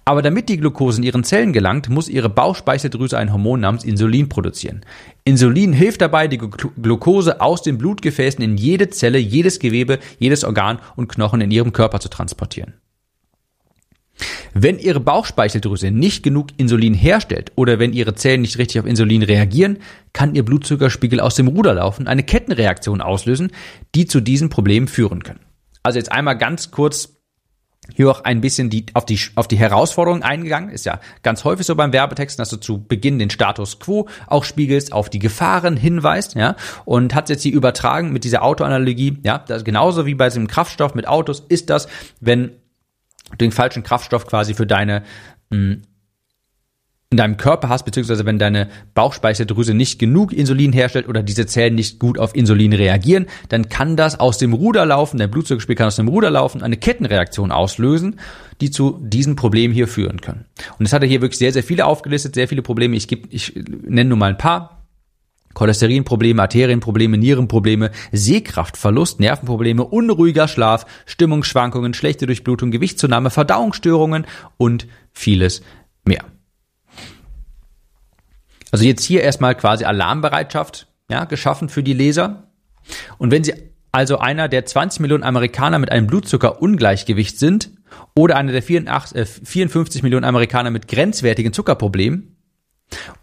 Aber 0.05 0.21
damit 0.21 0.49
die 0.49 0.57
Glucose 0.57 0.99
in 0.99 1.05
ihren 1.05 1.23
Zellen 1.23 1.53
gelangt, 1.53 1.89
muss 1.89 2.09
ihre 2.09 2.29
Bauchspeicheldrüse 2.29 3.17
ein 3.17 3.33
Hormon 3.33 3.61
namens 3.61 3.85
Insulin 3.85 4.29
produzieren. 4.29 4.81
Insulin 5.23 5.73
hilft 5.73 6.01
dabei, 6.01 6.27
die 6.27 6.39
Glucose 6.39 7.41
aus 7.41 7.63
den 7.63 7.79
Blutgefäßen 7.79 8.43
in 8.43 8.57
jede 8.57 8.91
Zelle, 8.91 9.19
jedes 9.19 9.61
Gewebe, 9.61 10.01
jedes 10.19 10.43
Organ 10.43 10.81
und 10.97 11.07
Knochen 11.07 11.41
in 11.41 11.53
ihrem 11.53 11.73
Körper 11.73 12.01
zu 12.01 12.09
transportieren. 12.09 12.75
Wenn 14.53 14.79
Ihre 14.79 15.01
Bauchspeicheldrüse 15.01 15.91
nicht 15.91 16.23
genug 16.23 16.49
Insulin 16.57 16.95
herstellt 16.95 17.53
oder 17.57 17.79
wenn 17.79 17.93
Ihre 17.93 18.15
Zellen 18.15 18.43
nicht 18.43 18.59
richtig 18.59 18.81
auf 18.81 18.87
Insulin 18.87 19.23
reagieren, 19.23 19.79
kann 20.13 20.35
Ihr 20.35 20.45
Blutzuckerspiegel 20.45 21.21
aus 21.21 21.35
dem 21.35 21.49
Ruder 21.49 21.75
laufen, 21.75 22.07
eine 22.07 22.23
Kettenreaktion 22.23 23.01
auslösen, 23.01 23.51
die 23.95 24.07
zu 24.07 24.21
diesen 24.21 24.51
Problemen 24.51 24.87
führen 24.87 25.23
können. 25.23 25.41
Also 25.83 25.99
jetzt 25.99 26.13
einmal 26.13 26.39
ganz 26.39 26.71
kurz 26.71 27.15
hier 27.95 28.11
auch 28.11 28.25
ein 28.25 28.41
bisschen 28.41 28.71
die, 28.71 28.87
auf, 28.95 29.05
die, 29.05 29.19
auf 29.35 29.49
die 29.49 29.59
Herausforderungen 29.59 30.23
eingegangen. 30.23 30.71
Ist 30.71 30.87
ja 30.87 31.01
ganz 31.23 31.45
häufig 31.45 31.67
so 31.67 31.75
beim 31.75 31.93
Werbetexten, 31.93 32.41
dass 32.41 32.49
du 32.49 32.57
zu 32.57 32.83
Beginn 32.83 33.19
den 33.19 33.31
Status 33.31 33.79
quo 33.79 34.09
auch 34.27 34.45
spiegelst, 34.45 34.93
auf 34.93 35.11
die 35.11 35.19
Gefahren 35.19 35.77
hinweist, 35.77 36.35
ja, 36.35 36.57
und 36.85 37.15
hat 37.15 37.29
jetzt 37.29 37.43
hier 37.43 37.53
übertragen 37.53 38.13
mit 38.13 38.25
dieser 38.25 38.43
Autoanalogie, 38.43 39.19
ja, 39.23 39.39
das 39.39 39.65
genauso 39.65 40.07
wie 40.07 40.15
bei 40.15 40.29
diesem 40.29 40.49
Kraftstoff 40.49 40.95
mit 40.95 41.07
Autos 41.07 41.41
ist 41.49 41.71
das, 41.71 41.89
wenn 42.21 42.53
den 43.41 43.53
falschen 43.53 43.83
Kraftstoff 43.83 44.27
quasi 44.27 44.55
für 44.55 44.67
deine 44.67 45.03
mh, 45.51 45.77
in 47.15 47.17
deinem 47.17 47.37
Körper 47.37 47.69
hast, 47.69 47.85
beziehungsweise 47.85 48.27
wenn 48.27 48.41
deine 48.41 48.69
Bauchspeicheldrüse 48.95 49.73
nicht 49.73 50.01
genug 50.01 50.33
Insulin 50.33 50.73
herstellt 50.73 51.09
oder 51.09 51.23
diese 51.23 51.47
Zellen 51.47 51.77
nicht 51.77 52.01
gut 52.01 52.19
auf 52.19 52.35
Insulin 52.35 52.73
reagieren, 52.73 53.27
dann 53.49 53.69
kann 53.69 53.97
das 53.97 54.19
aus 54.19 54.37
dem 54.39 54.53
Ruder 54.53 54.85
laufen, 54.85 55.19
dein 55.19 55.31
Blutzuckerspiegel 55.31 55.77
kann 55.77 55.87
aus 55.87 55.95
dem 55.95 56.09
Ruder 56.09 56.33
laufen, 56.33 56.61
eine 56.61 56.77
Kettenreaktion 56.77 57.53
auslösen, 57.53 58.19
die 58.61 58.73
zu 58.73 58.99
diesen 59.01 59.37
Problemen 59.37 59.73
hier 59.73 59.87
führen 59.87 60.21
können. 60.23 60.47
Und 60.81 60.87
es 60.87 60.93
hat 60.93 61.03
er 61.03 61.09
hier 61.09 61.21
wirklich 61.21 61.39
sehr, 61.39 61.53
sehr 61.53 61.63
viele 61.63 61.87
aufgelistet, 61.87 62.35
sehr 62.35 62.49
viele 62.49 62.63
Probleme. 62.63 62.97
Ich, 62.97 63.07
gebe, 63.07 63.29
ich 63.31 63.55
nenne 63.55 64.09
nur 64.09 64.19
mal 64.19 64.31
ein 64.31 64.39
paar. 64.39 64.74
Cholesterinprobleme, 65.55 66.43
Arterienprobleme, 66.43 67.17
Nierenprobleme, 67.17 67.91
Sehkraftverlust, 68.13 69.21
Nervenprobleme, 69.21 69.85
unruhiger 69.85 70.49
Schlaf, 70.49 70.87
Stimmungsschwankungen, 71.07 71.95
schlechte 71.95 72.27
Durchblutung, 72.27 72.71
Gewichtszunahme, 72.71 73.31
Verdauungsstörungen 73.31 74.27
und 74.57 74.87
vieles 75.13 75.63
mehr. 76.05 76.25
Also 78.71 78.85
jetzt 78.85 79.05
hier 79.05 79.23
erstmal 79.23 79.55
quasi 79.55 79.85
Alarmbereitschaft 79.85 80.89
ja, 81.09 81.25
geschaffen 81.25 81.69
für 81.69 81.83
die 81.83 81.93
Leser. 81.93 82.49
Und 83.19 83.31
wenn 83.31 83.45
Sie 83.45 83.55
also 83.93 84.19
einer 84.19 84.49
der 84.49 84.67
20 84.67 85.01
Millionen 85.01 85.23
Amerikaner 85.23 85.79
mit 85.79 85.93
einem 85.93 86.09
Blutzuckerungleichgewicht 86.09 87.39
sind 87.39 87.71
oder 88.17 88.35
einer 88.37 88.51
der 88.51 88.63
54, 88.63 89.17
äh, 89.17 89.25
54 89.25 90.03
Millionen 90.03 90.25
Amerikaner 90.25 90.73
mit 90.73 90.89
grenzwertigen 90.89 91.53
Zuckerproblemen, 91.53 92.34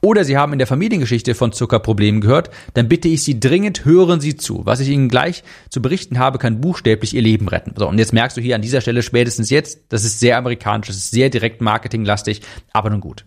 oder 0.02 0.24
Sie 0.24 0.38
haben 0.38 0.54
in 0.54 0.60
der 0.60 0.68
Familiengeschichte 0.68 1.36
von 1.36 1.52
Zuckerproblemen 1.52 2.22
gehört, 2.22 2.50
dann 2.74 2.90
bitte 2.90 3.08
ich 3.08 3.24
Sie 3.24 3.40
dringend, 3.40 3.86
hören 3.86 4.20
Sie 4.20 4.36
zu. 4.36 4.66
Was 4.66 4.80
ich 4.80 4.90
Ihnen 4.90 5.10
gleich 5.10 5.44
zu 5.70 5.82
berichten 5.82 6.20
habe, 6.20 6.38
kann 6.38 6.62
buchstäblich 6.62 7.14
Ihr 7.16 7.22
Leben 7.22 7.48
retten. 7.48 7.74
So, 7.78 7.88
und 7.88 7.98
jetzt 7.98 8.14
merkst 8.14 8.38
du 8.38 8.42
hier 8.42 8.56
an 8.56 8.62
dieser 8.62 8.82
Stelle 8.82 9.04
spätestens 9.04 9.50
jetzt, 9.50 9.82
das 9.90 10.04
ist 10.04 10.20
sehr 10.20 10.38
amerikanisch, 10.38 10.88
das 10.88 10.98
ist 10.98 11.12
sehr 11.12 11.30
direkt 11.30 11.62
marketinglastig, 11.62 12.42
aber 12.74 12.90
nun 12.90 13.02
gut. 13.02 13.26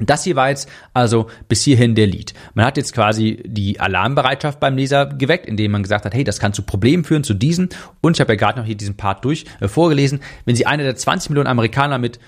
Das 0.00 0.24
hier 0.24 0.36
war 0.36 0.48
jetzt 0.48 0.68
also 0.94 1.28
bis 1.48 1.62
hierhin 1.62 1.94
der 1.94 2.06
Lead. 2.06 2.32
Man 2.54 2.64
hat 2.64 2.76
jetzt 2.76 2.92
quasi 2.94 3.42
die 3.44 3.80
Alarmbereitschaft 3.80 4.60
beim 4.60 4.76
Leser 4.76 5.06
geweckt, 5.06 5.46
indem 5.46 5.72
man 5.72 5.82
gesagt 5.82 6.04
hat, 6.04 6.14
hey, 6.14 6.24
das 6.24 6.38
kann 6.38 6.52
zu 6.52 6.62
Problemen 6.62 7.04
führen, 7.04 7.24
zu 7.24 7.34
diesen. 7.34 7.70
Und 8.00 8.16
ich 8.16 8.20
habe 8.20 8.34
ja 8.34 8.36
gerade 8.36 8.60
noch 8.60 8.66
hier 8.66 8.76
diesen 8.76 8.96
Part 8.96 9.24
durch 9.24 9.44
äh, 9.60 9.68
vorgelesen. 9.68 10.20
Wenn 10.44 10.54
Sie 10.54 10.66
einer 10.66 10.84
der 10.84 10.94
20 10.94 11.30
Millionen 11.30 11.48
Amerikaner 11.48 11.98
mit 11.98 12.20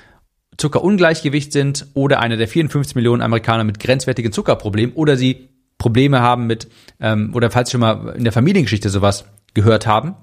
Zuckerungleichgewicht 0.61 1.53
sind 1.53 1.87
oder 1.95 2.21
einer 2.21 2.37
der 2.37 2.47
54 2.47 2.95
Millionen 2.95 3.23
Amerikaner 3.23 3.65
mit 3.65 3.81
grenzwertigen 3.81 4.31
Zuckerproblemen 4.31 4.95
oder 4.95 5.17
Sie 5.17 5.49
Probleme 5.79 6.21
haben 6.21 6.47
mit, 6.47 6.69
ähm, 7.01 7.35
oder 7.35 7.51
falls 7.51 7.71
Sie 7.71 7.73
schon 7.73 7.81
mal 7.81 8.15
in 8.17 8.25
der 8.25 8.33
Familiengeschichte 8.33 8.91
sowas 8.91 9.25
gehört 9.55 9.87
haben, 9.87 10.15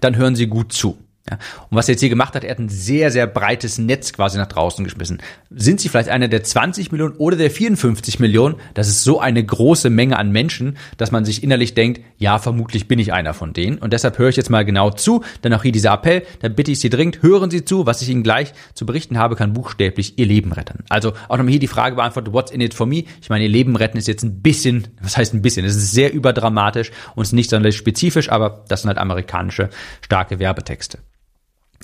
dann 0.00 0.16
hören 0.16 0.34
Sie 0.34 0.46
gut 0.46 0.72
zu. 0.72 0.98
Ja. 1.30 1.38
Und 1.70 1.76
was 1.76 1.88
er 1.88 1.92
jetzt 1.92 2.00
hier 2.00 2.08
gemacht 2.08 2.34
hat, 2.34 2.42
er 2.42 2.50
hat 2.50 2.58
ein 2.58 2.68
sehr, 2.68 3.10
sehr 3.10 3.26
breites 3.26 3.78
Netz 3.78 4.12
quasi 4.12 4.36
nach 4.36 4.48
draußen 4.48 4.84
geschmissen. 4.84 5.22
Sind 5.50 5.80
sie 5.80 5.88
vielleicht 5.88 6.08
einer 6.08 6.28
der 6.28 6.42
20 6.42 6.90
Millionen 6.90 7.14
oder 7.16 7.36
der 7.36 7.50
54 7.50 8.18
Millionen? 8.18 8.56
Das 8.74 8.88
ist 8.88 9.04
so 9.04 9.20
eine 9.20 9.44
große 9.44 9.90
Menge 9.90 10.18
an 10.18 10.32
Menschen, 10.32 10.76
dass 10.96 11.12
man 11.12 11.24
sich 11.24 11.42
innerlich 11.42 11.74
denkt, 11.74 12.00
ja, 12.18 12.38
vermutlich 12.38 12.88
bin 12.88 12.98
ich 12.98 13.12
einer 13.12 13.32
von 13.32 13.52
denen. 13.52 13.78
Und 13.78 13.92
deshalb 13.92 14.18
höre 14.18 14.28
ich 14.28 14.36
jetzt 14.36 14.50
mal 14.50 14.64
genau 14.64 14.90
zu. 14.90 15.22
Dann 15.42 15.54
auch 15.54 15.62
hier 15.62 15.72
dieser 15.72 15.92
Appell, 15.92 16.22
dann 16.40 16.54
bitte 16.54 16.72
ich 16.72 16.80
Sie 16.80 16.90
dringend, 16.90 17.22
hören 17.22 17.50
Sie 17.50 17.64
zu. 17.64 17.86
Was 17.86 18.02
ich 18.02 18.08
Ihnen 18.08 18.22
gleich 18.22 18.52
zu 18.74 18.86
berichten 18.86 19.18
habe, 19.18 19.36
kann 19.36 19.52
buchstäblich 19.52 20.18
Ihr 20.18 20.26
Leben 20.26 20.52
retten. 20.52 20.84
Also 20.88 21.12
auch 21.28 21.36
nochmal 21.36 21.50
hier 21.50 21.60
die 21.60 21.68
Frage 21.68 21.96
beantwortet, 21.96 22.32
what's 22.32 22.50
in 22.50 22.60
it 22.60 22.74
for 22.74 22.86
me? 22.86 23.04
Ich 23.22 23.30
meine, 23.30 23.44
Ihr 23.44 23.50
Leben 23.50 23.76
retten 23.76 23.98
ist 23.98 24.08
jetzt 24.08 24.24
ein 24.24 24.42
bisschen, 24.42 24.88
was 25.00 25.16
heißt 25.16 25.32
ein 25.32 25.42
bisschen? 25.42 25.64
Es 25.64 25.76
ist 25.76 25.92
sehr 25.92 26.12
überdramatisch 26.12 26.90
und 27.14 27.22
ist 27.22 27.32
nicht 27.32 27.50
sonderlich 27.50 27.76
spezifisch, 27.76 28.30
aber 28.30 28.64
das 28.68 28.82
sind 28.82 28.88
halt 28.88 28.98
amerikanische 28.98 29.70
starke 30.02 30.38
Werbetexte. 30.38 30.98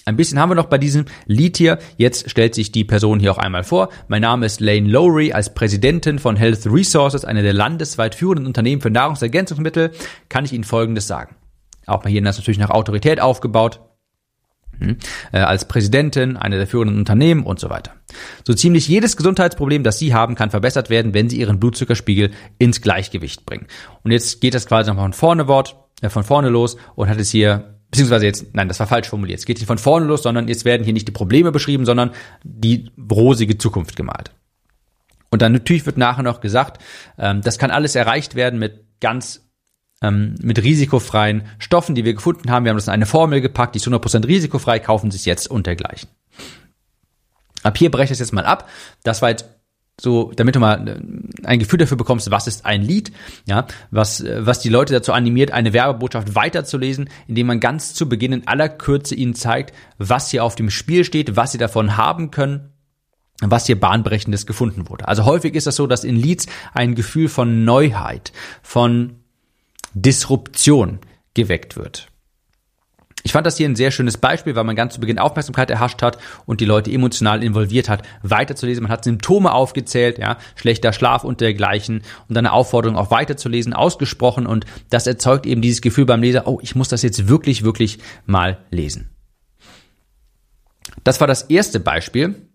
Ein 0.08 0.16
bisschen 0.16 0.38
haben 0.38 0.50
wir 0.50 0.54
noch 0.54 0.66
bei 0.66 0.78
diesem 0.78 1.06
Lied 1.26 1.56
hier. 1.56 1.78
Jetzt 1.96 2.30
stellt 2.30 2.54
sich 2.54 2.70
die 2.70 2.84
Person 2.84 3.18
hier 3.18 3.32
auch 3.32 3.38
einmal 3.38 3.64
vor. 3.64 3.88
Mein 4.06 4.22
Name 4.22 4.46
ist 4.46 4.60
Lane 4.60 4.88
Lowry. 4.88 5.32
Als 5.32 5.52
Präsidentin 5.52 6.20
von 6.20 6.36
Health 6.36 6.64
Resources, 6.64 7.24
einer 7.24 7.42
der 7.42 7.52
landesweit 7.52 8.14
führenden 8.14 8.46
Unternehmen 8.46 8.80
für 8.80 8.90
Nahrungsergänzungsmittel, 8.90 9.90
kann 10.28 10.44
ich 10.44 10.52
Ihnen 10.52 10.62
Folgendes 10.62 11.08
sagen. 11.08 11.34
Auch 11.86 12.04
mal 12.04 12.10
hier 12.10 12.24
ist 12.24 12.36
natürlich 12.38 12.58
nach 12.58 12.70
Autorität 12.70 13.20
aufgebaut. 13.20 13.80
Hm. 14.78 14.96
Äh, 15.32 15.38
als 15.38 15.66
Präsidentin 15.66 16.36
einer 16.36 16.56
der 16.56 16.68
führenden 16.68 16.98
Unternehmen 16.98 17.42
und 17.42 17.58
so 17.58 17.68
weiter. 17.68 17.90
So 18.46 18.54
ziemlich 18.54 18.86
jedes 18.86 19.16
Gesundheitsproblem, 19.16 19.82
das 19.82 19.98
Sie 19.98 20.14
haben, 20.14 20.36
kann 20.36 20.50
verbessert 20.50 20.88
werden, 20.88 21.14
wenn 21.14 21.28
Sie 21.28 21.40
Ihren 21.40 21.58
Blutzuckerspiegel 21.58 22.30
ins 22.58 22.80
Gleichgewicht 22.80 23.44
bringen. 23.44 23.66
Und 24.04 24.12
jetzt 24.12 24.40
geht 24.40 24.54
das 24.54 24.66
quasi 24.66 24.88
nochmal 24.88 25.12
von 25.12 25.42
vorne 25.42 25.64
äh, 26.00 26.10
von 26.10 26.22
vorne 26.22 26.48
los 26.48 26.76
und 26.94 27.08
hat 27.08 27.18
es 27.18 27.30
hier 27.30 27.75
beziehungsweise 27.96 28.26
jetzt, 28.26 28.54
nein, 28.54 28.68
das 28.68 28.78
war 28.78 28.86
falsch 28.86 29.08
formuliert. 29.08 29.38
Es 29.38 29.46
geht 29.46 29.56
nicht 29.56 29.66
von 29.66 29.78
vorne 29.78 30.04
los, 30.04 30.22
sondern 30.22 30.48
jetzt 30.48 30.66
werden 30.66 30.84
hier 30.84 30.92
nicht 30.92 31.08
die 31.08 31.12
Probleme 31.12 31.50
beschrieben, 31.50 31.86
sondern 31.86 32.10
die 32.44 32.90
rosige 33.10 33.56
Zukunft 33.56 33.96
gemalt. 33.96 34.32
Und 35.30 35.40
dann 35.40 35.52
natürlich 35.52 35.86
wird 35.86 35.96
nachher 35.96 36.22
noch 36.22 36.40
gesagt, 36.40 36.82
ähm, 37.18 37.40
das 37.40 37.58
kann 37.58 37.70
alles 37.70 37.94
erreicht 37.94 38.34
werden 38.34 38.58
mit 38.58 38.84
ganz 39.00 39.48
ähm, 40.02 40.34
mit 40.42 40.62
risikofreien 40.62 41.44
Stoffen, 41.58 41.94
die 41.94 42.04
wir 42.04 42.12
gefunden 42.12 42.50
haben. 42.50 42.64
Wir 42.64 42.70
haben 42.70 42.76
das 42.76 42.86
in 42.86 42.92
eine 42.92 43.06
Formel 43.06 43.40
gepackt, 43.40 43.74
die 43.74 43.78
ist 43.78 43.88
100% 43.88 44.26
risikofrei, 44.26 44.78
kaufen 44.78 45.10
Sie 45.10 45.16
es 45.16 45.24
jetzt 45.24 45.50
und 45.50 45.66
dergleichen. 45.66 46.10
Ab 47.62 47.78
hier 47.78 47.90
breche 47.90 48.04
ich 48.04 48.10
es 48.12 48.18
jetzt 48.18 48.32
mal 48.32 48.44
ab. 48.44 48.68
Das 49.04 49.22
war 49.22 49.30
jetzt 49.30 49.46
so, 49.98 50.32
damit 50.36 50.54
du 50.54 50.60
mal 50.60 50.88
äh, 50.88 51.46
ein 51.46 51.58
Gefühl 51.58 51.78
dafür 51.78 51.96
bekommst, 51.96 52.30
was 52.30 52.46
ist 52.46 52.66
ein 52.66 52.82
Lied, 52.82 53.12
ja, 53.46 53.66
was, 53.90 54.20
äh, 54.20 54.44
was 54.44 54.60
die 54.60 54.68
Leute 54.68 54.92
dazu 54.92 55.12
animiert, 55.12 55.52
eine 55.52 55.72
Werbebotschaft 55.72 56.34
weiterzulesen, 56.34 57.08
indem 57.26 57.46
man 57.46 57.60
ganz 57.60 57.94
zu 57.94 58.08
Beginn 58.08 58.32
in 58.32 58.46
aller 58.46 58.68
Kürze 58.68 59.14
ihnen 59.14 59.34
zeigt, 59.34 59.74
was 59.98 60.30
hier 60.30 60.44
auf 60.44 60.54
dem 60.54 60.70
Spiel 60.70 61.04
steht, 61.04 61.36
was 61.36 61.52
sie 61.52 61.58
davon 61.58 61.96
haben 61.96 62.30
können, 62.30 62.72
was 63.40 63.66
hier 63.66 63.80
bahnbrechendes 63.80 64.46
gefunden 64.46 64.88
wurde. 64.88 65.08
Also 65.08 65.24
häufig 65.24 65.54
ist 65.54 65.66
das 65.66 65.76
so, 65.76 65.86
dass 65.86 66.04
in 66.04 66.16
Leads 66.16 66.46
ein 66.74 66.94
Gefühl 66.94 67.28
von 67.28 67.64
Neuheit, 67.64 68.32
von 68.62 69.16
Disruption 69.94 70.98
geweckt 71.34 71.76
wird. 71.76 72.08
Ich 73.26 73.32
fand 73.32 73.44
das 73.44 73.56
hier 73.56 73.68
ein 73.68 73.74
sehr 73.74 73.90
schönes 73.90 74.18
Beispiel, 74.18 74.54
weil 74.54 74.62
man 74.62 74.76
ganz 74.76 74.94
zu 74.94 75.00
Beginn 75.00 75.18
Aufmerksamkeit 75.18 75.68
erhascht 75.68 76.00
hat 76.00 76.16
und 76.44 76.60
die 76.60 76.64
Leute 76.64 76.92
emotional 76.92 77.42
involviert 77.42 77.88
hat, 77.88 78.06
weiterzulesen. 78.22 78.84
Man 78.84 78.92
hat 78.92 79.02
Symptome 79.02 79.50
aufgezählt, 79.50 80.18
ja, 80.18 80.36
schlechter 80.54 80.92
Schlaf 80.92 81.24
und 81.24 81.40
dergleichen 81.40 82.02
und 82.28 82.36
dann 82.36 82.46
eine 82.46 82.52
Aufforderung 82.52 82.96
auch 82.96 83.10
weiterzulesen 83.10 83.72
ausgesprochen 83.72 84.46
und 84.46 84.64
das 84.90 85.08
erzeugt 85.08 85.44
eben 85.44 85.60
dieses 85.60 85.80
Gefühl 85.80 86.06
beim 86.06 86.22
Leser, 86.22 86.46
oh, 86.46 86.60
ich 86.62 86.76
muss 86.76 86.88
das 86.88 87.02
jetzt 87.02 87.26
wirklich, 87.26 87.64
wirklich 87.64 87.98
mal 88.26 88.58
lesen. 88.70 89.10
Das 91.02 91.20
war 91.20 91.26
das 91.26 91.42
erste 91.42 91.80
Beispiel. 91.80 92.45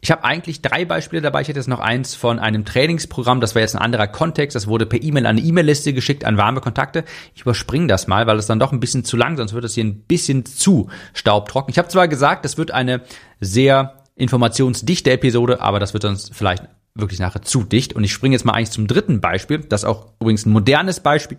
Ich 0.00 0.10
habe 0.10 0.24
eigentlich 0.24 0.62
drei 0.62 0.84
Beispiele 0.84 1.22
dabei. 1.22 1.42
Ich 1.42 1.48
hätte 1.48 1.58
jetzt 1.58 1.68
noch 1.68 1.80
eins 1.80 2.14
von 2.14 2.38
einem 2.38 2.64
Trainingsprogramm. 2.64 3.40
Das 3.40 3.54
war 3.54 3.62
jetzt 3.62 3.74
ein 3.74 3.82
anderer 3.82 4.06
Kontext. 4.06 4.54
Das 4.54 4.66
wurde 4.66 4.86
per 4.86 5.02
E-Mail 5.02 5.26
an 5.26 5.36
eine 5.36 5.46
E-Mail-Liste 5.46 5.92
geschickt, 5.92 6.24
an 6.24 6.36
warme 6.36 6.60
Kontakte. 6.60 7.04
Ich 7.34 7.42
überspringe 7.42 7.86
das 7.86 8.06
mal, 8.06 8.26
weil 8.26 8.38
es 8.38 8.46
dann 8.46 8.58
doch 8.58 8.72
ein 8.72 8.80
bisschen 8.80 9.04
zu 9.04 9.16
lang, 9.16 9.36
sonst 9.36 9.52
wird 9.52 9.64
es 9.64 9.74
hier 9.74 9.84
ein 9.84 10.00
bisschen 10.00 10.44
zu 10.44 10.88
staubtrocken. 11.14 11.70
Ich 11.70 11.78
habe 11.78 11.88
zwar 11.88 12.08
gesagt, 12.08 12.44
das 12.44 12.58
wird 12.58 12.70
eine 12.70 13.02
sehr 13.40 14.04
informationsdichte 14.16 15.10
Episode, 15.12 15.60
aber 15.60 15.78
das 15.78 15.92
wird 15.92 16.02
sonst 16.02 16.34
vielleicht 16.34 16.64
wirklich 16.94 17.20
nachher 17.20 17.42
zu 17.42 17.62
dicht. 17.62 17.94
Und 17.94 18.04
ich 18.04 18.12
springe 18.12 18.34
jetzt 18.34 18.44
mal 18.44 18.52
eigentlich 18.52 18.70
zum 18.70 18.86
dritten 18.86 19.20
Beispiel. 19.20 19.60
Das 19.60 19.82
ist 19.82 19.88
auch 19.88 20.12
übrigens 20.20 20.46
ein 20.46 20.50
modernes 20.50 21.00
Beispiel 21.00 21.38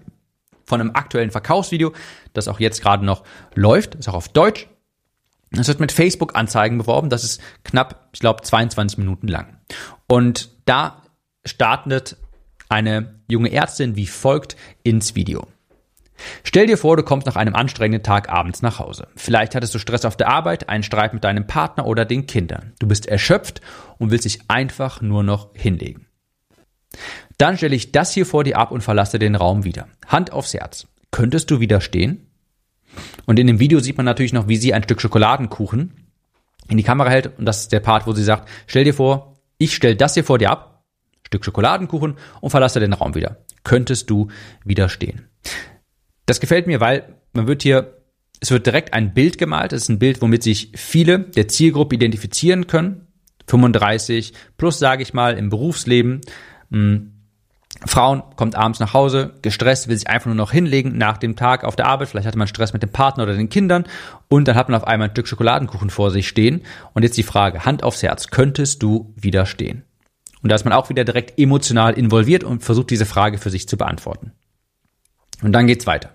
von 0.66 0.80
einem 0.80 0.92
aktuellen 0.94 1.32
Verkaufsvideo, 1.32 1.94
das 2.34 2.48
auch 2.48 2.60
jetzt 2.60 2.82
gerade 2.82 3.06
noch 3.06 3.24
läuft. 3.56 3.96
Ist 3.96 4.08
auch 4.08 4.14
auf 4.14 4.30
Deutsch. 4.30 4.68
Es 5.52 5.68
wird 5.68 5.80
mit 5.80 5.92
Facebook-Anzeigen 5.92 6.78
beworben. 6.78 7.10
Das 7.10 7.24
ist 7.24 7.42
knapp, 7.64 8.10
ich 8.14 8.20
glaube, 8.20 8.44
22 8.44 8.98
Minuten 8.98 9.28
lang. 9.28 9.58
Und 10.08 10.52
da 10.66 11.04
startet 11.46 12.18
eine 12.70 13.22
junge 13.28 13.52
Ärztin 13.52 13.96
wie 13.96 14.08
folgt 14.08 14.56
ins 14.84 15.16
Video. 15.16 15.48
Stell 16.44 16.68
dir 16.68 16.78
vor, 16.78 16.98
du 16.98 17.04
kommst 17.04 17.28
nach 17.28 17.36
einem 17.36 17.56
anstrengenden 17.56 18.04
Tag 18.04 18.30
abends 18.30 18.62
nach 18.62 18.80
Hause. 18.80 19.08
Vielleicht 19.16 19.56
hattest 19.56 19.74
du 19.74 19.80
Stress 19.80 20.06
auf 20.06 20.18
der 20.18 20.28
Arbeit, 20.28 20.70
einen 20.70 20.84
Streit 20.84 21.14
mit 21.14 21.24
deinem 21.24 21.48
Partner 21.48 21.86
oder 21.86 22.06
den 22.06 22.28
Kindern. 22.28 22.74
Du 22.80 22.88
bist 22.88 23.08
erschöpft 23.08 23.62
und 23.98 24.12
willst 24.12 24.26
dich 24.26 24.40
einfach 24.50 25.02
nur 25.02 25.24
noch 25.24 25.50
hinlegen. 25.54 26.08
Dann 27.38 27.58
stelle 27.58 27.76
ich 27.76 27.92
das 27.92 28.14
hier 28.14 28.26
vor 28.26 28.44
dir 28.44 28.58
ab 28.58 28.72
und 28.72 28.82
verlasse 28.82 29.20
den 29.20 29.36
Raum 29.36 29.64
wieder. 29.64 29.88
Hand 30.08 30.34
aufs 30.34 30.54
Herz. 30.54 30.88
Könntest 31.12 31.50
du 31.52 31.60
widerstehen? 31.60 32.29
Und 33.26 33.40
in 33.40 33.48
dem 33.48 33.60
Video 33.60 33.80
sieht 33.80 33.98
man 33.98 34.06
natürlich 34.06 34.34
noch, 34.34 34.48
wie 34.48 34.58
sie 34.58 34.74
ein 34.74 34.84
Stück 34.84 35.02
Schokoladenkuchen 35.02 35.94
in 36.70 36.78
die 36.78 36.84
Kamera 36.84 37.10
hält 37.10 37.38
und 37.38 37.46
das 37.46 37.62
ist 37.62 37.72
der 37.72 37.80
Part, 37.80 38.08
wo 38.08 38.14
sie 38.14 38.24
sagt, 38.24 38.48
stell 38.68 38.84
dir 38.84 38.94
vor, 38.94 39.36
ich 39.58 39.76
stell 39.76 39.96
das 39.96 40.14
hier 40.14 40.24
vor 40.24 40.38
dir 40.38 40.52
ab, 40.52 40.86
Stück 41.26 41.46
Schokoladenkuchen 41.46 42.16
und 42.42 42.50
verlasse 42.50 42.80
den 42.80 42.94
Raum 42.94 43.14
wieder. 43.14 43.44
Könntest 43.64 44.10
du 44.10 44.30
widerstehen? 44.64 45.28
Das 46.26 46.40
gefällt 46.40 46.66
mir, 46.68 46.80
weil 46.80 47.16
man 47.34 47.48
wird 47.48 47.64
hier, 47.64 47.98
es 48.40 48.52
wird 48.52 48.66
direkt 48.66 48.94
ein 48.94 49.14
Bild 49.14 49.38
gemalt. 49.38 49.74
Es 49.74 49.84
ist 49.84 49.90
ein 49.90 50.00
Bild, 50.00 50.22
womit 50.22 50.44
sich 50.44 50.72
viele 50.76 51.20
der 51.20 51.48
Zielgruppe 51.48 51.96
identifizieren 51.96 52.68
können. 52.68 53.08
35 53.48 54.34
plus, 54.58 54.80
sage 54.80 55.04
ich 55.04 55.14
mal, 55.14 55.38
im 55.38 55.50
Berufsleben. 55.50 56.22
Hm, 56.72 57.19
Frauen 57.86 58.24
kommt 58.36 58.56
abends 58.56 58.80
nach 58.80 58.94
Hause, 58.94 59.36
gestresst, 59.42 59.88
will 59.88 59.98
sich 59.98 60.10
einfach 60.10 60.26
nur 60.26 60.36
noch 60.36 60.52
hinlegen 60.52 60.98
nach 60.98 61.18
dem 61.18 61.36
Tag 61.36 61.64
auf 61.64 61.76
der 61.76 61.88
Arbeit. 61.88 62.10
Vielleicht 62.10 62.28
hatte 62.28 62.38
man 62.38 62.48
Stress 62.48 62.74
mit 62.74 62.84
dem 62.84 62.92
Partner 62.92 63.24
oder 63.24 63.36
den 63.36 63.50
Kindern 63.50 63.86
und 64.28 64.48
dann 64.48 64.56
hat 64.56 64.68
man 64.68 64.80
auf 64.80 64.88
einmal 64.88 65.08
ein 65.08 65.12
Stück 65.12 65.28
Schokoladenkuchen 65.28 65.90
vor 65.90 66.12
sich 66.12 66.28
stehen. 66.28 66.64
Und 66.94 67.04
jetzt 67.04 67.18
die 67.18 67.24
Frage, 67.24 67.66
Hand 67.66 67.84
aufs 67.84 68.04
Herz, 68.04 68.28
könntest 68.28 68.84
du 68.84 69.14
widerstehen? 69.16 69.84
Und 70.42 70.50
da 70.50 70.56
ist 70.56 70.66
man 70.66 70.74
auch 70.74 70.90
wieder 70.90 71.06
direkt 71.06 71.40
emotional 71.40 71.94
involviert 71.94 72.44
und 72.44 72.64
versucht 72.64 72.90
diese 72.90 73.06
Frage 73.06 73.38
für 73.38 73.50
sich 73.50 73.68
zu 73.68 73.78
beantworten. 73.78 74.34
Und 75.42 75.54
dann 75.54 75.68
geht's 75.68 75.88
weiter. 75.88 76.12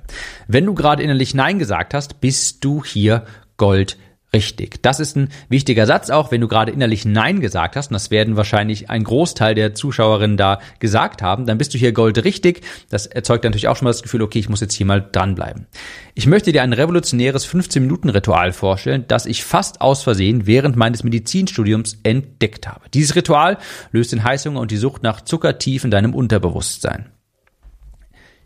Wenn 0.49 0.67
du 0.67 0.75
gerade 0.75 1.03
innerlich 1.03 1.35
Nein 1.35 1.59
gesagt 1.59 1.95
hast, 1.95 2.21
bist 2.21 2.65
du 2.65 2.85
hier 2.85 3.25
Gold 3.57 3.97
richtig. 4.35 4.83
Das 4.83 5.01
ist 5.01 5.17
ein 5.17 5.31
wichtiger 5.49 5.87
Satz 5.87 6.11
auch, 6.11 6.31
wenn 6.31 6.43
du 6.43 6.49
gerade 6.49 6.73
innerlich 6.73 7.07
Nein 7.07 7.41
gesagt 7.41 7.77
hast, 7.77 7.89
und 7.89 7.95
das 7.95 8.11
werden 8.11 8.37
wahrscheinlich 8.37 8.91
ein 8.91 9.05
Großteil 9.05 9.55
der 9.55 9.75
Zuschauerinnen 9.75 10.37
da 10.37 10.61
gesagt 10.81 11.23
haben, 11.23 11.47
dann 11.47 11.57
bist 11.57 11.73
du 11.73 11.79
hier 11.79 11.93
Gold 11.93 12.23
richtig. 12.25 12.63
Das 12.91 13.07
erzeugt 13.07 13.45
natürlich 13.45 13.69
auch 13.69 13.77
schon 13.77 13.87
mal 13.87 13.93
das 13.93 14.03
Gefühl, 14.03 14.21
okay, 14.21 14.41
ich 14.41 14.51
muss 14.51 14.61
jetzt 14.61 14.75
hier 14.75 14.85
mal 14.85 15.09
dranbleiben. 15.11 15.67
Ich 16.15 16.27
möchte 16.27 16.53
dir 16.53 16.63
ein 16.63 16.73
revolutionäres 16.73 17.47
15-Minuten-Ritual 17.47 18.53
vorstellen, 18.53 19.05
das 19.09 19.25
ich 19.25 19.45
fast 19.45 19.81
aus 19.81 20.03
Versehen 20.03 20.47
während 20.47 20.77
meines 20.77 21.05
Medizinstudiums 21.05 21.99
entdeckt 22.03 22.67
habe. 22.69 22.91
Dieses 22.93 23.17
Ritual 23.17 23.57
löst 23.93 24.13
den 24.13 24.25
Heißhunger 24.25 24.61
und 24.61 24.71
die 24.71 24.77
Sucht 24.77 25.03
nach 25.03 25.23
Zucker 25.23 25.59
tief 25.59 25.85
in 25.85 25.91
deinem 25.91 26.15
Unterbewusstsein. 26.15 27.14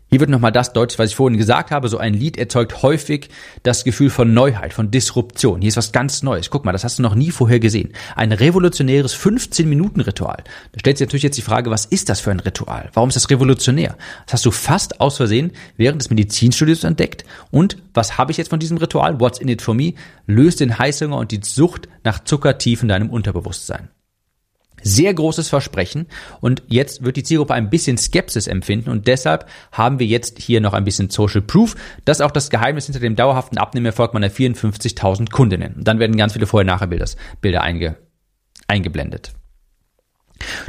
Hier 0.09 0.19
wird 0.19 0.31
nochmal 0.31 0.51
das 0.51 0.73
deutlich, 0.73 0.97
was 0.97 1.11
ich 1.11 1.15
vorhin 1.15 1.37
gesagt 1.37 1.69
habe. 1.69 1.87
So 1.87 1.99
ein 1.99 2.15
Lied 2.15 2.37
erzeugt 2.37 2.81
häufig 2.81 3.29
das 3.61 3.83
Gefühl 3.83 4.09
von 4.09 4.33
Neuheit, 4.33 4.73
von 4.73 4.89
Disruption. 4.89 5.61
Hier 5.61 5.67
ist 5.67 5.77
was 5.77 5.91
ganz 5.91 6.23
Neues. 6.23 6.49
Guck 6.49 6.65
mal, 6.65 6.71
das 6.71 6.83
hast 6.83 6.97
du 6.97 7.03
noch 7.03 7.13
nie 7.13 7.29
vorher 7.29 7.59
gesehen. 7.59 7.93
Ein 8.15 8.31
revolutionäres 8.31 9.15
15-Minuten-Ritual. 9.15 10.43
Da 10.71 10.79
stellt 10.79 10.97
sich 10.97 11.05
natürlich 11.05 11.23
jetzt 11.23 11.37
die 11.37 11.43
Frage, 11.43 11.69
was 11.69 11.85
ist 11.85 12.09
das 12.09 12.21
für 12.21 12.31
ein 12.31 12.39
Ritual? 12.39 12.89
Warum 12.93 13.09
ist 13.09 13.15
das 13.15 13.29
revolutionär? 13.29 13.97
Das 14.25 14.33
hast 14.33 14.45
du 14.47 14.51
fast 14.51 14.99
aus 14.99 15.17
Versehen 15.17 15.51
während 15.77 16.01
des 16.01 16.09
Medizinstudiums 16.09 16.83
entdeckt. 16.83 17.23
Und 17.51 17.77
was 17.93 18.17
habe 18.17 18.31
ich 18.31 18.37
jetzt 18.39 18.49
von 18.49 18.59
diesem 18.59 18.77
Ritual? 18.77 19.19
What's 19.19 19.37
in 19.37 19.47
it 19.47 19.61
for 19.61 19.75
me? 19.75 19.93
Löst 20.25 20.59
den 20.59 20.79
Heißhunger 20.79 21.17
und 21.17 21.31
die 21.31 21.41
Sucht 21.43 21.87
nach 22.03 22.23
Zucker 22.23 22.57
tief 22.57 22.81
in 22.81 22.87
deinem 22.87 23.11
Unterbewusstsein. 23.11 23.89
Sehr 24.81 25.13
großes 25.13 25.49
Versprechen 25.49 26.07
und 26.41 26.63
jetzt 26.67 27.03
wird 27.03 27.17
die 27.17 27.23
Zielgruppe 27.23 27.53
ein 27.53 27.69
bisschen 27.69 27.97
Skepsis 27.97 28.47
empfinden 28.47 28.89
und 28.89 29.07
deshalb 29.07 29.45
haben 29.71 29.99
wir 29.99 30.07
jetzt 30.07 30.39
hier 30.39 30.61
noch 30.61 30.73
ein 30.73 30.83
bisschen 30.83 31.09
Social 31.09 31.41
Proof. 31.41 31.75
Das 32.05 32.21
auch 32.21 32.31
das 32.31 32.49
Geheimnis 32.49 32.85
hinter 32.85 32.99
dem 32.99 33.15
dauerhaften 33.15 33.57
Abnehmerfolg 33.57 34.13
meiner 34.13 34.29
54.000 34.29 35.31
Kundinnen. 35.31 35.75
Und 35.75 35.87
dann 35.87 35.99
werden 35.99 36.17
ganz 36.17 36.33
viele 36.33 36.47
Vorher-Nachher-Bilder 36.47 36.99
Bilder 37.41 37.61
einge, 37.61 37.95
eingeblendet. 38.67 39.33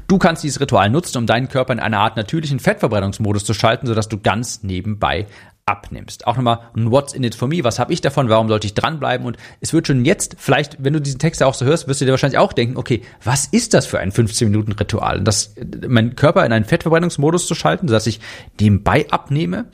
Du 0.06 0.18
kannst 0.18 0.42
dieses 0.42 0.60
Ritual 0.60 0.90
nutzen, 0.90 1.18
um 1.18 1.26
deinen 1.26 1.48
Körper 1.48 1.72
in 1.72 1.80
eine 1.80 1.98
Art 1.98 2.16
natürlichen 2.16 2.58
Fettverbrennungsmodus 2.58 3.44
zu 3.44 3.54
schalten, 3.54 3.86
sodass 3.86 4.08
du 4.08 4.18
ganz 4.18 4.62
nebenbei 4.62 5.26
abnimmst. 5.70 6.26
Auch 6.26 6.36
nochmal 6.36 6.70
ein 6.76 6.90
What's 6.90 7.14
in 7.14 7.24
it 7.24 7.34
for 7.34 7.48
me? 7.48 7.62
Was 7.62 7.78
habe 7.78 7.92
ich 7.92 8.00
davon? 8.00 8.28
Warum 8.28 8.48
sollte 8.48 8.66
ich 8.66 8.74
dranbleiben? 8.74 9.26
Und 9.26 9.38
es 9.60 9.72
wird 9.72 9.86
schon 9.86 10.04
jetzt, 10.04 10.36
vielleicht, 10.38 10.82
wenn 10.82 10.92
du 10.92 11.00
diesen 11.00 11.20
Text 11.20 11.42
auch 11.42 11.54
so 11.54 11.64
hörst, 11.64 11.88
wirst 11.88 12.00
du 12.00 12.04
dir 12.04 12.10
wahrscheinlich 12.10 12.38
auch 12.38 12.52
denken, 12.52 12.76
okay, 12.76 13.02
was 13.22 13.46
ist 13.46 13.72
das 13.72 13.86
für 13.86 14.00
ein 14.00 14.12
15-Minuten-Ritual? 14.12 15.22
Das, 15.22 15.54
mein 15.86 16.16
Körper 16.16 16.44
in 16.44 16.52
einen 16.52 16.64
Fettverbrennungsmodus 16.64 17.46
zu 17.46 17.54
schalten, 17.54 17.88
sodass 17.88 18.06
ich 18.06 18.20
nebenbei 18.60 19.06
abnehme. 19.10 19.66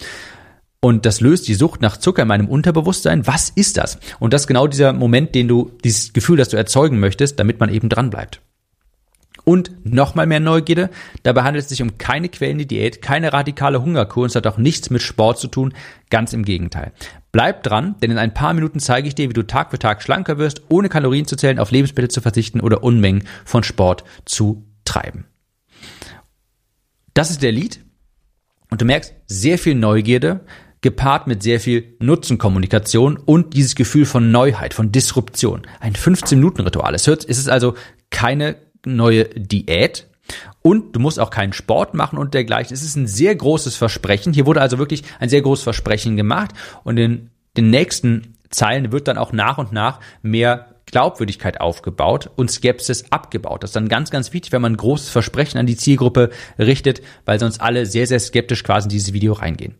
Und 0.80 1.06
das 1.06 1.20
löst 1.20 1.48
die 1.48 1.54
Sucht 1.54 1.80
nach 1.80 1.96
Zucker 1.96 2.22
in 2.22 2.28
meinem 2.28 2.48
Unterbewusstsein. 2.48 3.26
Was 3.26 3.50
ist 3.50 3.78
das? 3.78 3.98
Und 4.20 4.34
das 4.34 4.42
ist 4.42 4.46
genau 4.46 4.66
dieser 4.66 4.92
Moment, 4.92 5.34
den 5.34 5.48
du, 5.48 5.72
dieses 5.82 6.12
Gefühl, 6.12 6.36
das 6.36 6.50
du 6.50 6.56
erzeugen 6.56 7.00
möchtest, 7.00 7.40
damit 7.40 7.58
man 7.58 7.72
eben 7.72 7.88
dranbleibt 7.88 8.40
und 9.48 9.70
nochmal 9.84 10.26
mehr 10.26 10.40
Neugierde. 10.40 10.90
Dabei 11.22 11.44
handelt 11.44 11.62
es 11.62 11.68
sich 11.68 11.80
um 11.80 11.98
keine 11.98 12.28
quälende 12.28 12.66
Diät, 12.66 13.00
keine 13.00 13.32
radikale 13.32 13.80
Hungerkur 13.80 14.24
und 14.24 14.30
es 14.30 14.34
hat 14.34 14.46
auch 14.46 14.58
nichts 14.58 14.90
mit 14.90 15.02
Sport 15.02 15.38
zu 15.38 15.46
tun. 15.46 15.72
Ganz 16.10 16.32
im 16.32 16.44
Gegenteil. 16.44 16.92
Bleib 17.30 17.62
dran, 17.62 17.94
denn 18.02 18.10
in 18.10 18.18
ein 18.18 18.34
paar 18.34 18.54
Minuten 18.54 18.80
zeige 18.80 19.06
ich 19.06 19.14
dir, 19.14 19.28
wie 19.28 19.34
du 19.34 19.44
Tag 19.44 19.70
für 19.70 19.78
Tag 19.78 20.02
schlanker 20.02 20.36
wirst, 20.38 20.62
ohne 20.68 20.88
Kalorien 20.88 21.26
zu 21.26 21.36
zählen, 21.36 21.60
auf 21.60 21.70
Lebensmittel 21.70 22.10
zu 22.10 22.20
verzichten 22.20 22.60
oder 22.60 22.82
Unmengen 22.82 23.22
von 23.44 23.62
Sport 23.62 24.02
zu 24.24 24.66
treiben. 24.84 25.26
Das 27.14 27.30
ist 27.30 27.42
der 27.42 27.52
Lied. 27.52 27.80
Und 28.68 28.80
du 28.80 28.84
merkst 28.84 29.14
sehr 29.26 29.58
viel 29.58 29.76
Neugierde, 29.76 30.40
gepaart 30.80 31.28
mit 31.28 31.44
sehr 31.44 31.60
viel 31.60 31.94
Nutzenkommunikation 32.00 33.16
und 33.16 33.54
dieses 33.54 33.76
Gefühl 33.76 34.06
von 34.06 34.32
Neuheit, 34.32 34.74
von 34.74 34.90
Disruption. 34.90 35.62
Ein 35.78 35.94
15-Minuten-Ritual. 35.94 36.94
Es 36.96 37.06
ist 37.06 37.48
also 37.48 37.74
keine 38.10 38.65
neue 38.86 39.24
Diät. 39.24 40.06
Und 40.62 40.96
du 40.96 41.00
musst 41.00 41.20
auch 41.20 41.30
keinen 41.30 41.52
Sport 41.52 41.94
machen 41.94 42.18
und 42.18 42.34
dergleichen. 42.34 42.74
Es 42.74 42.82
ist 42.82 42.96
ein 42.96 43.06
sehr 43.06 43.34
großes 43.34 43.76
Versprechen. 43.76 44.32
Hier 44.32 44.46
wurde 44.46 44.60
also 44.60 44.78
wirklich 44.78 45.04
ein 45.20 45.28
sehr 45.28 45.42
großes 45.42 45.62
Versprechen 45.62 46.16
gemacht. 46.16 46.50
Und 46.82 46.98
in 46.98 47.30
den 47.56 47.70
nächsten 47.70 48.34
Zeilen 48.50 48.90
wird 48.92 49.06
dann 49.08 49.18
auch 49.18 49.32
nach 49.32 49.58
und 49.58 49.72
nach 49.72 50.00
mehr 50.22 50.66
Glaubwürdigkeit 50.86 51.60
aufgebaut 51.60 52.30
und 52.36 52.50
Skepsis 52.50 53.10
abgebaut. 53.10 53.62
Das 53.62 53.70
ist 53.70 53.76
dann 53.76 53.88
ganz, 53.88 54.10
ganz 54.10 54.32
wichtig, 54.32 54.52
wenn 54.52 54.62
man 54.62 54.74
ein 54.74 54.76
großes 54.76 55.08
Versprechen 55.08 55.58
an 55.58 55.66
die 55.66 55.76
Zielgruppe 55.76 56.30
richtet, 56.58 57.02
weil 57.24 57.40
sonst 57.40 57.60
alle 57.60 57.86
sehr, 57.86 58.06
sehr 58.06 58.20
skeptisch 58.20 58.62
quasi 58.62 58.86
in 58.86 58.90
dieses 58.90 59.12
Video 59.12 59.32
reingehen. 59.32 59.74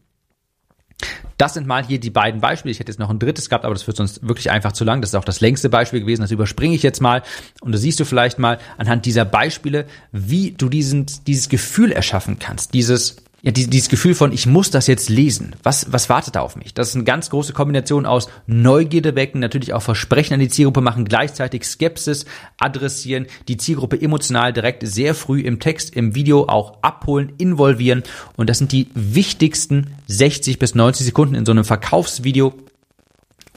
Das 1.36 1.52
sind 1.52 1.66
mal 1.66 1.84
hier 1.84 2.00
die 2.00 2.10
beiden 2.10 2.40
Beispiele. 2.40 2.72
Ich 2.72 2.80
hätte 2.80 2.90
jetzt 2.90 2.98
noch 2.98 3.10
ein 3.10 3.18
drittes 3.18 3.50
gehabt, 3.50 3.66
aber 3.66 3.74
das 3.74 3.86
wird 3.86 3.98
sonst 3.98 4.26
wirklich 4.26 4.50
einfach 4.50 4.72
zu 4.72 4.84
lang. 4.84 5.02
Das 5.02 5.10
ist 5.10 5.14
auch 5.14 5.24
das 5.24 5.40
längste 5.40 5.68
Beispiel 5.68 6.00
gewesen. 6.00 6.22
Das 6.22 6.30
überspringe 6.30 6.74
ich 6.74 6.82
jetzt 6.82 7.02
mal. 7.02 7.22
Und 7.60 7.72
da 7.72 7.78
siehst 7.78 8.00
du 8.00 8.06
vielleicht 8.06 8.38
mal 8.38 8.58
anhand 8.78 9.04
dieser 9.04 9.26
Beispiele, 9.26 9.86
wie 10.12 10.52
du 10.52 10.70
diesen, 10.70 11.06
dieses 11.26 11.50
Gefühl 11.50 11.92
erschaffen 11.92 12.38
kannst. 12.38 12.72
Dieses, 12.72 13.16
ja, 13.46 13.52
dieses 13.52 13.88
Gefühl 13.88 14.16
von, 14.16 14.32
ich 14.32 14.46
muss 14.46 14.70
das 14.70 14.88
jetzt 14.88 15.08
lesen. 15.08 15.54
Was, 15.62 15.92
was 15.92 16.08
wartet 16.08 16.34
da 16.34 16.40
auf 16.40 16.56
mich? 16.56 16.74
Das 16.74 16.88
ist 16.88 16.96
eine 16.96 17.04
ganz 17.04 17.30
große 17.30 17.52
Kombination 17.52 18.04
aus 18.04 18.28
Neugierde 18.48 19.14
wecken, 19.14 19.38
natürlich 19.40 19.72
auch 19.72 19.82
Versprechen 19.82 20.34
an 20.34 20.40
die 20.40 20.48
Zielgruppe 20.48 20.80
machen, 20.80 21.04
gleichzeitig 21.04 21.64
Skepsis 21.64 22.24
adressieren, 22.58 23.26
die 23.46 23.56
Zielgruppe 23.56 24.02
emotional 24.02 24.52
direkt 24.52 24.84
sehr 24.84 25.14
früh 25.14 25.42
im 25.42 25.60
Text, 25.60 25.94
im 25.94 26.16
Video 26.16 26.48
auch 26.48 26.78
abholen, 26.82 27.34
involvieren. 27.38 28.02
Und 28.34 28.50
das 28.50 28.58
sind 28.58 28.72
die 28.72 28.88
wichtigsten 28.94 29.92
60 30.08 30.58
bis 30.58 30.74
90 30.74 31.06
Sekunden 31.06 31.36
in 31.36 31.46
so 31.46 31.52
einem 31.52 31.64
Verkaufsvideo, 31.64 32.52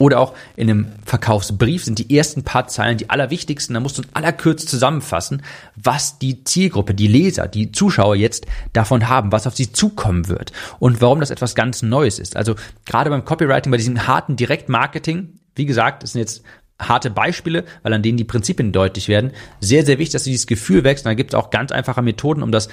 oder 0.00 0.18
auch 0.18 0.34
in 0.56 0.70
einem 0.70 0.86
Verkaufsbrief 1.04 1.84
sind 1.84 1.98
die 1.98 2.16
ersten 2.16 2.42
paar 2.42 2.66
Zeilen 2.68 2.96
die 2.96 3.10
allerwichtigsten. 3.10 3.74
Da 3.74 3.80
musst 3.80 3.98
du 3.98 4.02
in 4.02 4.08
allerkürzt 4.14 4.68
zusammenfassen, 4.68 5.42
was 5.76 6.18
die 6.18 6.42
Zielgruppe, 6.42 6.94
die 6.94 7.06
Leser, 7.06 7.46
die 7.46 7.70
Zuschauer 7.70 8.16
jetzt 8.16 8.46
davon 8.72 9.10
haben, 9.10 9.30
was 9.30 9.46
auf 9.46 9.54
sie 9.54 9.72
zukommen 9.72 10.28
wird 10.28 10.52
und 10.78 11.02
warum 11.02 11.20
das 11.20 11.30
etwas 11.30 11.54
ganz 11.54 11.82
Neues 11.82 12.18
ist. 12.18 12.34
Also 12.34 12.54
gerade 12.86 13.10
beim 13.10 13.26
Copywriting, 13.26 13.70
bei 13.70 13.76
diesem 13.76 14.06
harten 14.06 14.36
Direktmarketing, 14.36 15.38
wie 15.54 15.66
gesagt, 15.66 16.02
das 16.02 16.12
sind 16.12 16.20
jetzt 16.20 16.42
harte 16.80 17.10
Beispiele, 17.10 17.66
weil 17.82 17.92
an 17.92 18.02
denen 18.02 18.16
die 18.16 18.24
Prinzipien 18.24 18.72
deutlich 18.72 19.06
werden. 19.06 19.32
Sehr, 19.60 19.84
sehr 19.84 19.98
wichtig, 19.98 20.14
dass 20.14 20.24
du 20.24 20.30
dieses 20.30 20.46
Gefühl 20.46 20.82
wächst. 20.82 21.04
Und 21.04 21.10
da 21.10 21.14
gibt 21.14 21.34
es 21.34 21.38
auch 21.38 21.50
ganz 21.50 21.72
einfache 21.72 22.00
Methoden, 22.00 22.42
um 22.42 22.52
das 22.52 22.70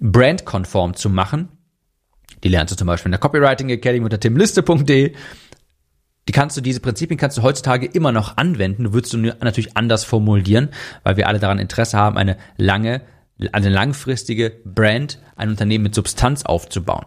brandkonform 0.00 0.94
zu 0.94 1.10
machen. 1.10 1.48
Die 2.44 2.48
lernst 2.48 2.72
du 2.72 2.76
zum 2.76 2.86
Beispiel 2.86 3.08
in 3.08 3.12
der 3.12 3.20
Copywriting 3.20 3.68
Academy 3.70 4.04
unter 4.04 4.20
timliste.de. 4.20 5.14
Die 6.28 6.32
kannst 6.32 6.56
du, 6.56 6.60
diese 6.60 6.80
Prinzipien 6.80 7.18
kannst 7.18 7.38
du 7.38 7.42
heutzutage 7.42 7.86
immer 7.86 8.12
noch 8.12 8.36
anwenden. 8.36 8.84
Du 8.84 8.92
würdest 8.92 9.12
du 9.12 9.18
natürlich 9.18 9.76
anders 9.76 10.04
formulieren, 10.04 10.70
weil 11.04 11.16
wir 11.16 11.28
alle 11.28 11.38
daran 11.38 11.58
Interesse 11.58 11.96
haben, 11.96 12.16
eine 12.16 12.36
lange, 12.56 13.02
eine 13.52 13.68
langfristige 13.68 14.52
Brand, 14.64 15.20
ein 15.36 15.50
Unternehmen 15.50 15.84
mit 15.84 15.94
Substanz 15.94 16.44
aufzubauen. 16.44 17.06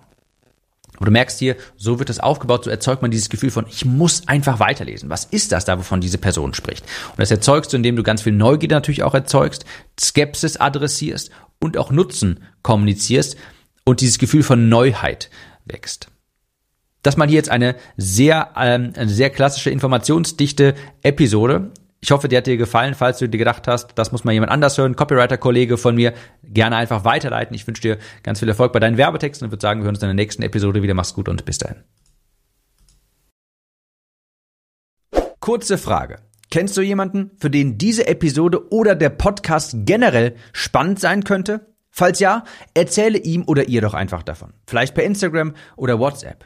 Aber 1.00 1.06
du 1.06 1.12
merkst 1.12 1.40
hier, 1.40 1.56
so 1.78 1.98
wird 1.98 2.10
das 2.10 2.20
aufgebaut, 2.20 2.66
so 2.66 2.70
erzeugt 2.70 3.02
man 3.02 3.10
dieses 3.10 3.30
Gefühl 3.30 3.52
von, 3.52 3.66
ich 3.70 3.86
muss 3.86 4.28
einfach 4.28 4.60
weiterlesen. 4.60 5.10
Was 5.10 5.24
ist 5.24 5.54
das 5.54 5.64
da, 5.64 5.78
wovon 5.78 6.02
diese 6.02 6.18
Person 6.18 6.54
spricht? 6.54 6.84
Und 7.12 7.20
das 7.20 7.32
erzeugst 7.32 7.72
du, 7.72 7.78
indem 7.78 7.96
du 7.96 8.04
ganz 8.04 8.22
viel 8.22 8.34
Neugierde 8.34 8.76
natürlich 8.76 9.04
auch 9.04 9.14
erzeugst, 9.14 9.64
Skepsis 10.00 10.58
adressierst 10.58 11.32
und 11.60 11.78
auch 11.78 11.92
Nutzen 11.92 12.44
kommunizierst 12.64 13.38
und 13.86 14.02
dieses 14.02 14.20
Gefühl 14.20 14.44
von 14.44 14.68
Neuheit 14.68 15.30
wächst. 15.64 16.10
Das 17.02 17.18
mal 17.18 17.28
hier 17.28 17.38
jetzt 17.38 17.50
eine 17.50 17.76
sehr, 17.98 18.50
ähm, 18.58 18.94
eine 18.96 19.10
sehr 19.10 19.30
klassische 19.30 19.70
informationsdichte 19.70 20.76
Episode. 21.02 21.72
Ich 22.02 22.12
hoffe, 22.12 22.28
die 22.28 22.38
hat 22.38 22.48
dir 22.48 22.58
gefallen. 22.58 22.94
Falls 22.94 23.20
du 23.20 23.28
dir 23.28 23.38
gedacht 23.38 23.68
hast, 23.68 23.92
das 23.96 24.12
muss 24.12 24.24
mal 24.24 24.32
jemand 24.32 24.52
anders 24.52 24.78
hören, 24.78 24.96
Copywriter-Kollege 24.96 25.78
von 25.78 25.96
mir, 25.96 26.14
gerne 26.44 26.78
einfach 26.78 27.04
weiterleiten. 27.04 27.56
Ich 27.56 27.68
wünsche 27.68 27.82
dir 27.82 27.98
ganz 28.24 28.40
viel 28.40 28.48
Erfolg 28.48 28.72
bei 28.74 28.80
deinen 28.80 28.98
Werbetexten 28.98 29.46
und 29.46 29.52
würde 29.52 29.62
sagen, 29.62 29.82
wir 29.82 29.86
hören 29.86 29.96
uns 29.96 30.04
in 30.04 30.08
der 30.08 30.14
nächsten 30.14 30.44
Episode 30.44 30.82
wieder. 30.82 30.94
Mach's 30.94 31.14
gut 31.14 31.30
und 31.30 31.44
bis 31.46 31.58
dahin. 31.58 31.84
Kurze 35.40 35.78
Frage. 35.78 36.18
Kennst 36.52 36.76
du 36.78 36.82
jemanden, 36.82 37.32
für 37.40 37.50
den 37.50 37.78
diese 37.78 38.08
Episode 38.08 38.72
oder 38.72 38.96
der 38.96 39.10
Podcast 39.10 39.76
generell 39.86 40.36
spannend 40.52 41.00
sein 41.00 41.24
könnte? 41.24 41.68
Falls 41.92 42.20
ja, 42.20 42.44
erzähle 42.74 43.18
ihm 43.18 43.44
oder 43.46 43.68
ihr 43.68 43.82
doch 43.82 43.94
einfach 43.94 44.24
davon. 44.24 44.54
Vielleicht 44.68 44.96
per 44.96 45.04
Instagram 45.04 45.54
oder 45.76 46.00
WhatsApp. 46.00 46.46